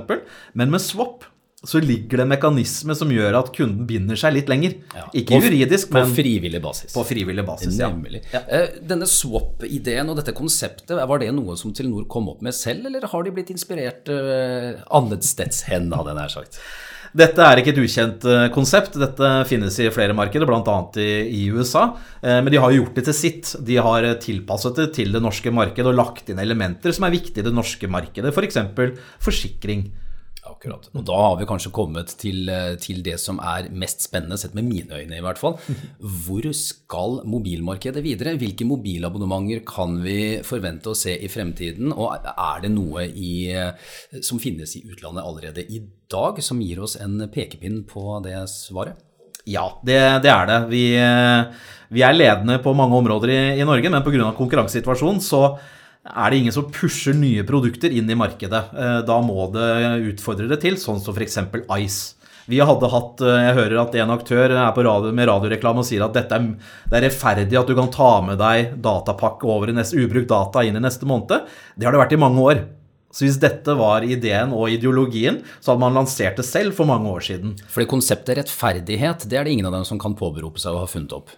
Men 0.57 0.73
med 0.73 0.81
swap 0.81 1.29
så 1.63 1.77
ligger 1.77 2.17
det 2.17 2.23
en 2.25 2.31
mekanisme 2.31 2.95
som 2.97 3.11
gjør 3.13 3.35
at 3.37 3.51
kunden 3.53 3.85
binder 3.85 4.17
seg 4.17 4.33
litt 4.33 4.47
lenger. 4.49 4.73
Ja. 4.97 5.03
Ikke 5.13 5.35
På- 5.37 5.41
juridisk, 5.45 5.91
På 5.93 6.01
frivillig 6.09 6.61
basis. 6.63 6.93
på 6.95 7.03
frivillig 7.05 7.45
basis. 7.45 7.77
Ja. 7.77 7.89
Nemlig. 7.93 8.23
Eh, 8.33 8.79
Denne 8.81 9.05
swap-ideen 9.05 10.09
og 10.09 10.17
dette 10.17 10.33
konseptet, 10.33 10.89
var 11.07 11.19
det 11.21 11.29
noe 11.37 11.55
som 11.55 11.71
Telenor 11.73 12.07
kom 12.09 12.29
opp 12.33 12.41
med 12.41 12.53
selv, 12.57 12.87
eller 12.89 13.05
har 13.05 13.23
de 13.23 13.31
blitt 13.35 13.51
inspirert 13.53 14.09
uh, 14.09 14.81
annetsteds 14.89 15.61
hen, 15.69 15.91
hadde 15.93 16.09
jeg 16.15 16.17
nær 16.17 16.33
sagt? 16.33 16.57
Dette 17.13 17.43
er 17.43 17.59
ikke 17.59 17.73
et 17.75 17.79
ukjent 17.83 18.25
eh, 18.25 18.47
konsept. 18.55 18.93
Dette 18.97 19.29
finnes 19.45 19.75
i 19.83 19.89
flere 19.91 20.13
markeder, 20.15 20.47
bl.a. 20.47 20.77
I, 20.95 21.09
i 21.43 21.49
USA. 21.51 21.89
Eh, 22.23 22.39
Men 22.41 22.49
de 22.53 22.57
har 22.63 22.71
gjort 22.71 22.95
det 22.95 23.03
til 23.09 23.13
sitt. 23.13 23.49
De 23.67 23.75
har 23.83 24.03
eh, 24.07 24.15
tilpasset 24.15 24.77
det 24.79 24.93
til 24.95 25.11
det 25.11 25.21
norske 25.21 25.51
markedet 25.51 25.91
og 25.91 25.97
lagt 25.99 26.29
inn 26.31 26.39
elementer 26.39 26.95
som 26.95 27.03
er 27.03 27.11
viktige 27.11 27.43
i 27.43 27.49
det 27.49 27.53
norske 27.53 27.85
markedet, 27.91 28.31
f.eks. 28.33 28.57
For 28.77 28.95
forsikring. 29.27 29.91
Akkurat. 30.61 30.91
Og 30.93 31.05
da 31.09 31.17
har 31.17 31.37
vi 31.39 31.45
kanskje 31.49 31.71
kommet 31.73 32.11
til, 32.21 32.45
eh, 32.45 32.75
til 32.77 33.01
det 33.01 33.15
som 33.19 33.39
er 33.41 33.71
mest 33.73 34.03
spennende, 34.05 34.37
sett 34.37 34.53
med 34.53 34.67
mine 34.67 34.93
øyne 34.93 35.17
i 35.17 35.23
hvert 35.25 35.39
fall. 35.41 35.57
Hvor 35.99 36.45
skal 36.53 37.23
mobilmarkedet 37.25 38.03
videre? 38.05 38.35
Hvilke 38.37 38.67
mobilabonnementer 38.69 39.65
kan 39.65 39.97
vi 40.03 40.37
forvente 40.45 40.93
å 40.93 40.95
se 40.95 41.17
i 41.17 41.31
fremtiden? 41.33 41.89
Og 41.89 42.13
er 42.13 42.61
det 42.61 42.69
noe 42.75 43.07
i, 43.09 43.49
eh, 43.49 43.73
som 44.21 44.37
finnes 44.37 44.75
i 44.77 44.85
utlandet 44.85 45.25
allerede 45.25 45.65
i 45.65 45.81
dag, 46.07 46.37
som 46.43 46.61
gir 46.61 46.85
oss 46.85 46.95
en 47.01 47.17
pekepinn 47.33 47.81
på 47.89 48.21
det 48.21 48.37
svaret? 48.53 49.01
Ja, 49.49 49.65
det, 49.81 49.97
det 50.21 50.29
er 50.29 50.45
det. 50.45 50.61
Vi, 50.69 50.85
eh, 50.93 51.69
vi 51.89 52.05
er 52.05 52.13
ledende 52.13 52.61
på 52.61 52.77
mange 52.77 53.01
områder 53.01 53.33
i, 53.33 53.43
i 53.57 53.65
Norge, 53.65 53.89
men 53.89 54.05
pga. 54.05 54.29
konkurransesituasjonen 54.37 55.25
så 55.25 55.57
er 56.05 56.31
det 56.31 56.39
ingen 56.41 56.55
som 56.55 56.71
pusher 56.73 57.13
nye 57.13 57.43
produkter 57.47 57.93
inn 57.93 58.09
i 58.09 58.17
markedet. 58.17 58.63
Eh, 58.73 59.01
Da 59.05 59.19
må 59.21 59.45
det 59.53 60.15
utfordrere 60.15 60.59
til, 60.59 60.75
sånn 60.81 61.01
som 61.01 61.13
f.eks. 61.15 61.37
Ice. 61.77 62.15
Vi 62.49 62.57
hadde 62.59 62.89
hatt, 62.89 63.21
eh, 63.21 63.45
Jeg 63.47 63.55
hører 63.55 63.81
at 63.81 63.95
en 63.95 64.09
aktør 64.17 64.49
er 64.49 64.71
på 64.73 64.83
radio, 64.83 65.11
med 65.13 65.27
radioreklame 65.29 65.79
og 65.79 65.85
sier 65.85 66.03
at 66.03 66.13
dette 66.13 66.31
er, 66.33 66.57
det 66.89 66.97
er 66.97 67.09
rettferdig 67.09 67.59
at 67.59 67.67
du 67.67 67.75
kan 67.75 67.91
ta 67.91 68.21
med 68.21 68.37
deg 68.41 68.81
datapakke 68.81 69.45
over 69.45 69.69
i 69.69 69.73
neste, 69.73 69.95
ubrukt 69.95 70.27
data 70.27 70.63
inn 70.65 70.75
i 70.75 70.79
neste 70.79 71.05
måned. 71.05 71.45
Det 71.77 71.85
har 71.85 71.91
det 71.93 72.01
vært 72.01 72.13
i 72.17 72.21
mange 72.21 72.39
år. 72.41 72.63
Så 73.11 73.25
hvis 73.27 73.39
dette 73.39 73.75
var 73.75 74.01
ideen 74.07 74.53
og 74.55 74.69
ideologien, 74.71 75.43
så 75.59 75.73
hadde 75.73 75.83
man 75.83 75.93
lansert 75.93 76.37
det 76.37 76.45
selv 76.47 76.73
for 76.73 76.85
mange 76.87 77.11
år 77.11 77.19
siden. 77.19 77.57
Fordi 77.67 77.85
konseptet 77.91 78.37
rettferdighet, 78.39 79.27
det 79.27 79.37
er 79.37 79.43
det 79.43 79.51
ingen 79.51 79.67
av 79.67 79.73
dem 79.73 79.83
som 79.83 79.99
kan 79.99 80.15
påberope 80.15 80.57
seg 80.63 80.73
å 80.73 80.79
ha 80.79 80.87
funnet 80.87 81.11
opp. 81.11 81.29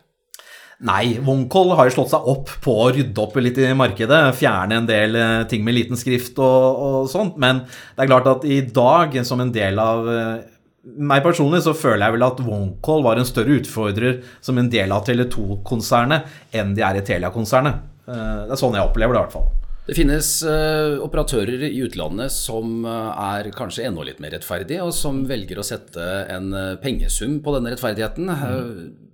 Nei, 0.83 1.15
OneCall 1.15 1.71
har 1.77 1.87
jo 1.87 1.93
slått 1.95 2.11
seg 2.11 2.25
opp 2.27 2.49
på 2.63 2.73
å 2.83 2.89
rydde 2.91 3.21
opp 3.23 3.37
litt 3.39 3.59
i 3.61 3.69
markedet. 3.77 4.19
Fjerne 4.35 4.81
en 4.81 4.87
del 4.89 5.15
eh, 5.15 5.43
ting 5.47 5.63
med 5.63 5.77
liten 5.77 5.99
skrift 5.99 6.39
og, 6.43 6.81
og 6.87 7.11
sånt. 7.11 7.37
Men 7.39 7.61
det 7.69 8.03
er 8.03 8.09
klart 8.09 8.27
at 8.27 8.43
i 8.43 8.59
dag, 8.67 9.15
som 9.23 9.39
en 9.39 9.53
del 9.55 9.79
av 9.79 10.09
eh, 10.11 10.41
meg 10.83 11.23
personlig, 11.23 11.61
så 11.63 11.71
føler 11.77 12.03
jeg 12.03 12.17
vel 12.17 12.27
at 12.27 12.41
OneCall 12.43 13.05
var 13.05 13.21
en 13.21 13.29
større 13.29 13.61
utfordrer 13.61 14.19
som 14.43 14.59
en 14.59 14.67
del 14.73 14.91
av 14.91 15.05
Tele2-konsernet 15.07 16.27
enn 16.59 16.75
de 16.75 16.83
er 16.83 16.99
i 16.99 17.05
Telia-konsernet. 17.07 17.79
Eh, 18.03 18.41
Det 18.49 18.57
er 18.57 18.59
sånn 18.65 18.75
jeg 18.75 18.83
opplever 18.83 19.15
det, 19.15 19.21
i 19.21 19.23
hvert 19.23 19.37
fall. 19.37 19.51
Det 19.83 19.97
finnes 19.97 20.27
uh, 20.47 20.99
operatører 21.03 21.65
i 21.67 21.81
utlandet 21.83 22.31
som 22.31 22.85
er 22.87 23.49
kanskje 23.51 23.83
enda 23.89 24.05
litt 24.07 24.21
mer 24.23 24.31
rettferdige, 24.31 24.79
og 24.79 24.95
som 24.95 25.25
velger 25.27 25.59
å 25.59 25.65
sette 25.67 26.05
en 26.31 26.53
pengesum 26.79 27.41
på 27.43 27.55
denne 27.57 27.73
rettferdigheten. 27.73 28.31
Eh, 28.31 28.69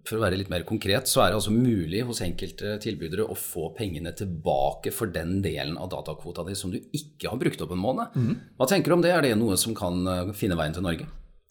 For 0.08 0.18
å 0.18 0.22
være 0.24 0.38
litt 0.40 0.50
mer 0.50 0.64
konkret, 0.68 1.08
så 1.12 1.22
er 1.26 1.32
det 1.34 1.38
altså 1.42 1.52
mulig 1.54 2.02
hos 2.08 2.22
enkelte 2.26 2.78
tilbydere 2.82 3.26
å 3.30 3.36
få 3.38 3.70
pengene 3.78 4.14
tilbake 4.16 4.94
for 4.96 5.12
den 5.14 5.42
delen 5.44 5.76
av 5.78 5.90
datakvota 5.92 6.46
di 6.48 6.56
som 6.58 6.72
du 6.74 6.78
ikke 6.96 7.30
har 7.30 7.38
brukt 7.42 7.62
opp 7.66 7.74
en 7.76 7.82
måned. 7.84 8.16
Hva 8.58 8.68
tenker 8.72 8.90
du 8.94 8.96
om 8.98 9.04
det? 9.04 9.12
Er 9.14 9.26
det 9.28 9.34
noe 9.38 9.58
som 9.60 9.76
kan 9.78 10.00
eh, 10.08 10.32
finne 10.38 10.58
veien 10.60 10.74
til 10.78 10.86
Norge? 10.86 11.08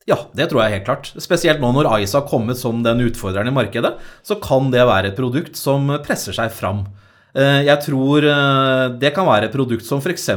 Ja, 0.08 0.16
det 0.32 0.46
tror 0.48 0.62
jeg 0.64 0.78
helt 0.78 0.86
klart. 0.88 1.10
Spesielt 1.20 1.60
nå 1.60 1.68
når 1.76 1.90
Ice 2.00 2.16
har 2.16 2.24
kommet 2.30 2.56
som 2.56 2.80
den 2.86 3.02
utfordreren 3.04 3.50
i 3.50 3.56
markedet, 3.58 3.90
så 4.24 4.38
kan 4.40 4.70
det 4.72 4.86
være 4.88 5.10
et 5.12 5.18
produkt 5.20 5.58
som 5.60 5.90
presser 6.06 6.32
seg 6.32 6.48
fram. 6.56 6.86
Eh, 7.36 7.60
Jeg 7.68 7.84
tror 7.84 8.24
eh, 8.24 8.84
det 8.98 9.12
kan 9.14 9.28
være 9.28 9.50
et 9.50 9.54
produkt 9.54 9.84
som 9.84 10.00
f.eks. 10.00 10.30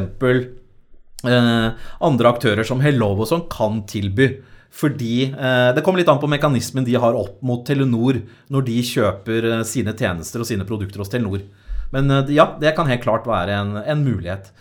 andre 1.24 2.32
aktører 2.34 2.68
som 2.68 2.82
Hellovo 2.84 3.26
sånn 3.30 3.48
kan 3.52 3.84
tilby. 3.90 4.28
Fordi 4.72 5.16
eh, 5.28 5.70
Det 5.76 5.84
kommer 5.84 6.00
litt 6.00 6.10
an 6.12 6.22
på 6.22 6.30
mekanismen 6.32 6.88
de 6.88 6.96
har 6.96 7.18
opp 7.18 7.42
mot 7.44 7.66
Telenor 7.68 8.22
når 8.52 8.68
de 8.70 8.78
kjøper 8.88 9.50
eh, 9.50 9.64
sine 9.68 9.96
tjenester 9.98 10.44
og 10.44 10.48
sine 10.48 10.68
produkter 10.68 11.04
hos 11.04 11.12
Telenor. 11.12 11.44
Men 11.92 12.12
eh, 12.12 12.36
ja, 12.38 12.54
det 12.62 12.76
kan 12.78 12.90
helt 12.90 13.04
klart 13.04 13.28
være 13.28 13.58
en, 13.58 13.76
en 13.84 14.06
mulighet. 14.06 14.54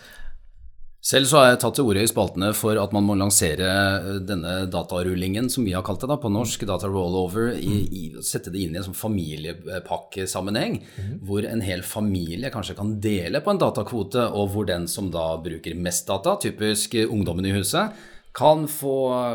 Selv 1.00 1.30
så 1.30 1.38
har 1.38 1.46
jeg 1.48 1.60
tatt 1.62 1.78
til 1.78 1.86
orde 1.88 2.02
i 2.04 2.08
spaltene 2.10 2.50
for 2.52 2.76
at 2.76 2.90
man 2.92 3.06
må 3.06 3.14
lansere 3.16 3.68
eh, 3.70 4.18
denne 4.26 4.66
datarullingen, 4.68 5.48
som 5.48 5.64
vi 5.64 5.72
har 5.72 5.84
kalt 5.86 6.02
det 6.02 6.10
da, 6.10 6.18
på 6.20 6.28
norsk, 6.32 6.66
data 6.68 6.90
rollover, 6.90 7.54
i, 7.56 7.78
i, 7.86 8.02
sette 8.26 8.52
det 8.52 8.60
inn 8.66 8.74
i 8.74 8.82
en 8.82 8.84
sånn 8.90 8.98
familiepakkesammenheng, 8.98 10.80
hvor 11.24 11.46
en 11.48 11.64
hel 11.64 11.86
familie 11.86 12.50
kanskje 12.52 12.76
kan 12.82 12.98
dele 13.00 13.40
på 13.40 13.54
en 13.54 13.62
datakvote, 13.62 14.26
og 14.34 14.52
hvor 14.52 14.68
den 14.68 14.84
som 14.90 15.08
da 15.14 15.32
bruker 15.40 15.78
mest 15.78 16.10
data, 16.10 16.36
typisk 16.42 16.98
ungdommen 17.06 17.48
i 17.48 17.54
huset, 17.56 17.96
kan 18.36 18.68
få 18.70 18.94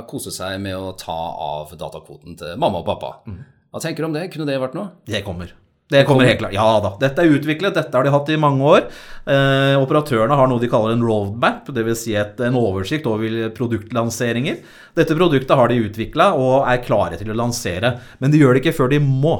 kose 0.09 0.31
seg 0.31 0.57
med 0.63 0.77
å 0.77 0.95
ta 0.99 1.19
av 1.49 1.75
datakvoten 1.75 2.37
til 2.39 2.55
mamma 2.61 2.81
og 2.81 2.87
pappa. 2.87 3.11
Hva 3.75 3.83
tenker 3.83 4.05
du 4.05 4.09
om 4.09 4.15
det? 4.15 4.29
Kunne 4.33 4.47
det 4.47 4.61
vært 4.61 4.77
noe? 4.77 4.93
Det 5.07 5.23
kommer. 5.25 5.51
Det 5.91 6.01
kommer 6.07 6.25
helt 6.25 6.39
klart. 6.39 6.53
Ja 6.55 6.79
da. 6.81 6.95
Dette 6.97 7.21
er 7.21 7.33
utviklet, 7.35 7.75
dette 7.77 7.93
har 7.93 8.07
de 8.07 8.13
hatt 8.13 8.29
i 8.33 8.39
mange 8.41 8.65
år. 8.65 8.87
Eh, 9.29 9.75
operatørene 9.77 10.37
har 10.39 10.49
noe 10.49 10.61
de 10.63 10.69
kaller 10.71 10.95
en 10.95 11.03
roadmap, 11.05 11.67
dvs. 11.69 11.99
Si 12.01 12.15
et, 12.17 12.39
en 12.41 12.57
oversikt 12.57 13.05
over 13.09 13.51
produktlanseringer. 13.53 14.63
Dette 14.97 15.17
produktet 15.17 15.53
har 15.53 15.69
de 15.69 15.83
utvikla 15.85 16.31
og 16.39 16.65
er 16.71 16.81
klare 16.85 17.19
til 17.21 17.29
å 17.29 17.37
lansere, 17.37 17.99
men 18.17 18.33
de 18.33 18.41
gjør 18.41 18.57
det 18.57 18.63
ikke 18.63 18.77
før 18.79 18.95
de 18.95 19.01
må. 19.03 19.35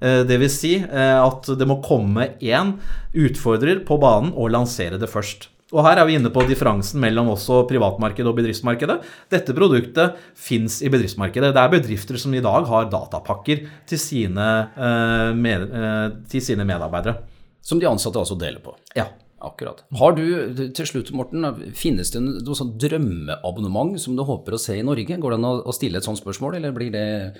Eh, 0.00 0.22
det 0.24 0.40
vil 0.40 0.52
si 0.52 0.78
eh, 0.80 1.18
at 1.20 1.52
det 1.60 1.68
må 1.68 1.82
komme 1.84 2.30
én 2.40 2.76
utfordrer 3.12 3.84
på 3.84 4.00
banen 4.00 4.32
og 4.32 4.54
lansere 4.56 4.96
det 4.96 5.12
først. 5.12 5.50
Og 5.72 5.86
her 5.86 5.98
er 5.98 6.08
vi 6.08 6.18
inne 6.18 6.32
på 6.32 6.44
differansen 6.48 7.00
mellom 7.00 7.32
også 7.32 7.62
privatmarkedet 7.70 8.28
og 8.28 8.36
bedriftsmarkedet. 8.36 8.98
Dette 9.32 9.56
produktet 9.56 10.18
fins 10.36 10.80
i 10.84 10.90
bedriftsmarkedet. 10.92 11.54
Det 11.56 11.62
er 11.62 11.72
bedrifter 11.72 12.20
som 12.20 12.34
i 12.36 12.44
dag 12.44 12.68
har 12.68 12.90
datapakker 12.92 13.64
til 13.88 14.00
sine, 14.00 14.48
eh, 14.76 15.32
med, 15.32 15.68
eh, 15.72 16.08
til 16.28 16.44
sine 16.44 16.68
medarbeidere. 16.68 17.22
Som 17.62 17.78
de 17.78 17.86
ansatte 17.86 18.18
altså 18.18 18.38
deler 18.38 18.60
på. 18.60 18.76
Ja. 18.96 19.08
Akkurat. 19.42 19.82
Har 19.98 20.12
du, 20.14 20.22
til 20.70 20.86
slutt 20.86 21.10
Morten, 21.10 21.42
finnes 21.74 22.12
det 22.14 22.20
noe 22.22 22.54
sånn 22.54 22.78
drømmeabonnement 22.78 23.98
som 23.98 24.14
du 24.14 24.22
håper 24.22 24.54
å 24.54 24.60
se 24.60 24.76
i 24.78 24.84
Norge? 24.86 25.18
Går 25.18 25.34
det 25.34 25.38
an 25.40 25.48
å 25.48 25.66
å 25.66 25.74
stille 25.74 25.98
et 25.98 26.06
sånt 26.06 26.20
spørsmål, 26.20 26.60
eller 26.60 26.70
blir 26.70 26.92
det, 26.94 27.34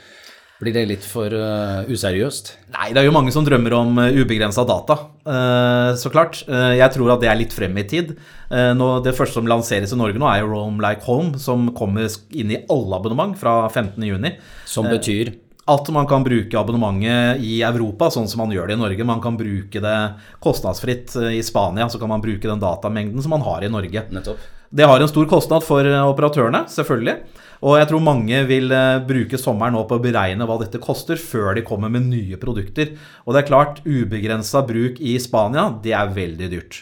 blir 0.63 0.75
det 0.77 0.85
litt 0.89 1.07
for 1.07 1.35
uh, 1.35 1.83
useriøst? 1.91 2.53
Nei, 2.77 2.93
det 2.95 3.03
er 3.03 3.09
jo 3.09 3.15
mange 3.15 3.35
som 3.35 3.45
drømmer 3.47 3.75
om 3.77 3.99
ubegrensa 3.99 4.63
data, 4.69 4.97
uh, 5.27 5.91
så 5.99 6.13
klart. 6.15 6.45
Eh, 6.47 6.79
Jeg 6.79 6.95
tror 6.95 7.13
at 7.17 7.23
det 7.25 7.29
er 7.33 7.39
litt 7.41 7.53
frem 7.55 7.77
i 7.83 7.85
tid. 7.91 8.15
Eh, 8.53 8.73
Nå, 8.77 8.89
det 9.05 9.15
første 9.17 9.41
som 9.41 9.49
lanseres 9.49 9.93
i 9.95 9.99
Norge 9.99 10.21
nå, 10.21 10.27
er 10.29 10.43
jo 10.43 10.51
Roam 10.53 10.81
Like 10.83 11.07
Home, 11.09 11.39
som 11.41 11.71
kommer 11.77 12.07
inn 12.37 12.53
i 12.53 12.61
alle 12.71 12.99
abonnement 12.99 13.35
fra 13.39 13.63
15.6. 13.73 14.37
Som 14.69 14.91
betyr 14.93 15.33
At 15.73 15.87
man 15.95 16.09
kan 16.11 16.25
bruke 16.27 16.59
abonnementet 16.59 17.39
i 17.47 17.61
Europa, 17.63 18.09
sånn 18.11 18.27
som 18.29 18.43
man 18.43 18.51
gjør 18.51 18.67
det 18.67 18.75
i 18.75 18.81
Norge. 18.81 19.05
Man 19.07 19.21
kan 19.23 19.37
bruke 19.39 19.81
det 19.81 19.99
kostnadsfritt 20.43 21.15
eh, 21.21 21.37
i 21.39 21.43
Spania, 21.47 21.89
så 21.89 22.01
kan 22.03 22.11
man 22.11 22.25
bruke 22.25 22.49
den 22.51 22.61
datamengden 22.61 23.23
som 23.23 23.31
man 23.31 23.47
har 23.47 23.63
i 23.63 23.71
Norge. 23.71 24.03
nettopp 24.11 24.43
Det 24.75 24.89
har 24.89 25.01
en 25.01 25.09
stor 25.09 25.29
kostnad 25.31 25.63
for 25.63 25.87
eh, 25.87 26.03
operatørene, 26.09 26.65
selvfølgelig. 26.69 27.17
Og 27.63 27.77
jeg 27.79 27.89
tror 27.93 28.03
mange 28.03 28.41
vil 28.49 28.73
eh, 28.75 29.01
bruke 29.07 29.39
sommeren 29.39 29.77
på 29.87 29.99
å 29.99 30.03
beregne 30.03 30.47
hva 30.49 30.59
dette 30.59 30.83
koster, 30.83 31.21
før 31.21 31.55
de 31.55 31.63
kommer 31.67 31.93
med 31.95 32.09
nye 32.11 32.39
produkter. 32.41 32.97
Og 33.23 33.35
det 33.35 33.45
er 33.45 33.51
klart, 33.53 33.83
ubegrensa 33.87 34.65
bruk 34.67 34.99
i 34.99 35.15
Spania, 35.23 35.69
det 35.85 35.95
er 35.95 36.17
veldig 36.17 36.49
dyrt. 36.51 36.81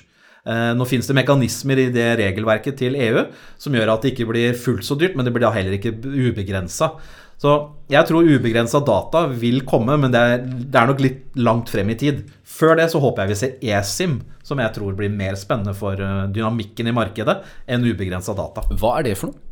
Eh, 0.48 0.70
Nå 0.76 0.86
finnes 0.88 1.08
det 1.10 1.18
mekanismer 1.18 1.82
i 1.82 1.90
det 1.92 2.14
regelverket 2.22 2.78
til 2.80 2.96
EU 2.96 3.26
som 3.60 3.76
gjør 3.76 3.92
at 3.92 4.06
det 4.06 4.14
ikke 4.14 4.30
blir 4.30 4.56
fullt 4.56 4.86
så 4.88 4.96
dyrt, 4.96 5.18
men 5.18 5.28
det 5.28 5.34
blir 5.36 5.44
da 5.44 5.52
heller 5.52 5.76
ikke 5.76 5.98
ubegrensa. 6.00 6.94
Så 7.40 7.52
jeg 7.88 8.04
tror 8.08 8.28
ubegrensa 8.28 8.82
data 8.84 9.24
vil 9.32 9.62
komme, 9.68 9.96
men 10.00 10.12
det 10.12 10.20
er, 10.20 10.42
det 10.44 10.76
er 10.76 10.88
nok 10.88 11.00
litt 11.00 11.38
langt 11.40 11.72
frem 11.72 11.92
i 11.92 11.96
tid. 12.00 12.24
Før 12.44 12.76
det 12.80 12.90
så 12.92 13.00
håper 13.00 13.24
jeg 13.24 13.32
vi 13.32 13.38
ser 13.40 13.70
eSIM, 13.76 14.18
som 14.44 14.60
jeg 14.60 14.74
tror 14.76 14.96
blir 14.96 15.12
mer 15.12 15.36
spennende 15.40 15.76
for 15.76 16.00
eh, 16.00 16.26
dynamikken 16.32 16.88
i 16.88 16.96
markedet 16.96 17.38
enn 17.68 17.84
ubegrensa 17.84 18.36
data. 18.36 18.64
Hva 18.72 18.96
er 18.98 19.10
det 19.10 19.16
for 19.20 19.32
noe? 19.32 19.49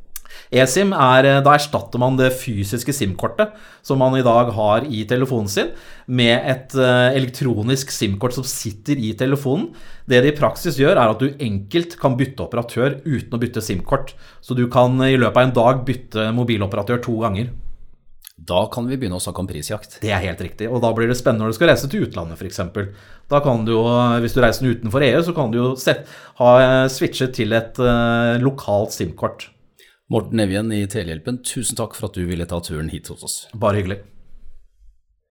eSIM 0.52 0.94
er 0.96 1.26
eh, 1.28 1.40
Da 1.44 1.54
erstatter 1.56 2.00
man 2.00 2.18
det 2.18 2.30
fysiske 2.40 2.94
SIM-kortet 2.94 3.54
som 3.84 4.00
man 4.00 4.16
i 4.18 4.24
dag 4.24 4.50
har 4.56 4.84
i 4.84 5.04
telefonen 5.08 5.48
sin, 5.48 5.70
med 6.06 6.44
et 6.48 6.74
eh, 6.76 7.16
elektronisk 7.18 7.92
SIM-kort 7.94 8.36
som 8.36 8.46
sitter 8.46 8.98
i 9.00 9.14
telefonen. 9.18 9.70
Det 10.08 10.22
det 10.24 10.34
i 10.34 10.38
praksis 10.38 10.78
gjør, 10.80 10.96
er 10.96 11.12
at 11.12 11.22
du 11.22 11.28
enkelt 11.44 11.96
kan 12.00 12.16
bytte 12.18 12.44
operatør 12.44 13.00
uten 13.04 13.36
å 13.36 13.40
bytte 13.40 13.64
SIM-kort. 13.64 14.14
Så 14.40 14.56
du 14.56 14.66
kan 14.72 14.96
i 15.04 15.16
løpet 15.16 15.36
av 15.36 15.46
en 15.46 15.56
dag 15.56 15.82
bytte 15.88 16.30
mobiloperatør 16.36 17.02
to 17.04 17.18
ganger. 17.22 17.52
Da 18.38 18.64
kan 18.70 18.86
vi 18.86 18.96
begynne 18.96 19.18
å 19.18 19.22
snakke 19.22 19.42
om 19.42 19.48
prisjakt. 19.50 19.98
Det 20.02 20.12
er 20.14 20.22
helt 20.22 20.40
riktig. 20.40 20.68
Og 20.70 20.80
da 20.84 20.92
blir 20.94 21.10
det 21.10 21.18
spennende 21.18 21.44
når 21.44 21.52
du 21.52 21.58
skal 21.58 21.72
reise 21.72 21.90
til 21.90 22.06
utlandet, 22.06 22.38
f.eks. 22.38 22.60
Da 23.28 23.42
kan 23.44 23.64
du 23.66 23.74
jo, 23.74 23.84
hvis 24.22 24.36
du 24.36 24.40
reiser 24.44 24.70
utenfor 24.70 25.04
EU, 25.04 25.20
så 25.26 25.34
kan 25.36 25.52
du 25.52 25.58
jo 25.58 25.68
ha 26.40 26.52
eh, 26.62 26.88
switchet 26.92 27.34
til 27.36 27.56
et 27.58 27.80
lokalt 28.42 28.94
SIM-kort. 28.94 29.48
Morten 30.10 30.40
Evjen 30.40 30.70
i 30.72 30.86
Telehjelpen, 30.88 31.42
tusen 31.44 31.76
takk 31.76 31.92
for 31.92 32.08
at 32.08 32.14
du 32.16 32.22
ville 32.24 32.46
ta 32.48 32.62
turen 32.64 32.86
hit 32.88 33.10
hos 33.12 33.24
oss. 33.26 33.34
Bare 33.52 33.76
hyggelig. 33.76 33.98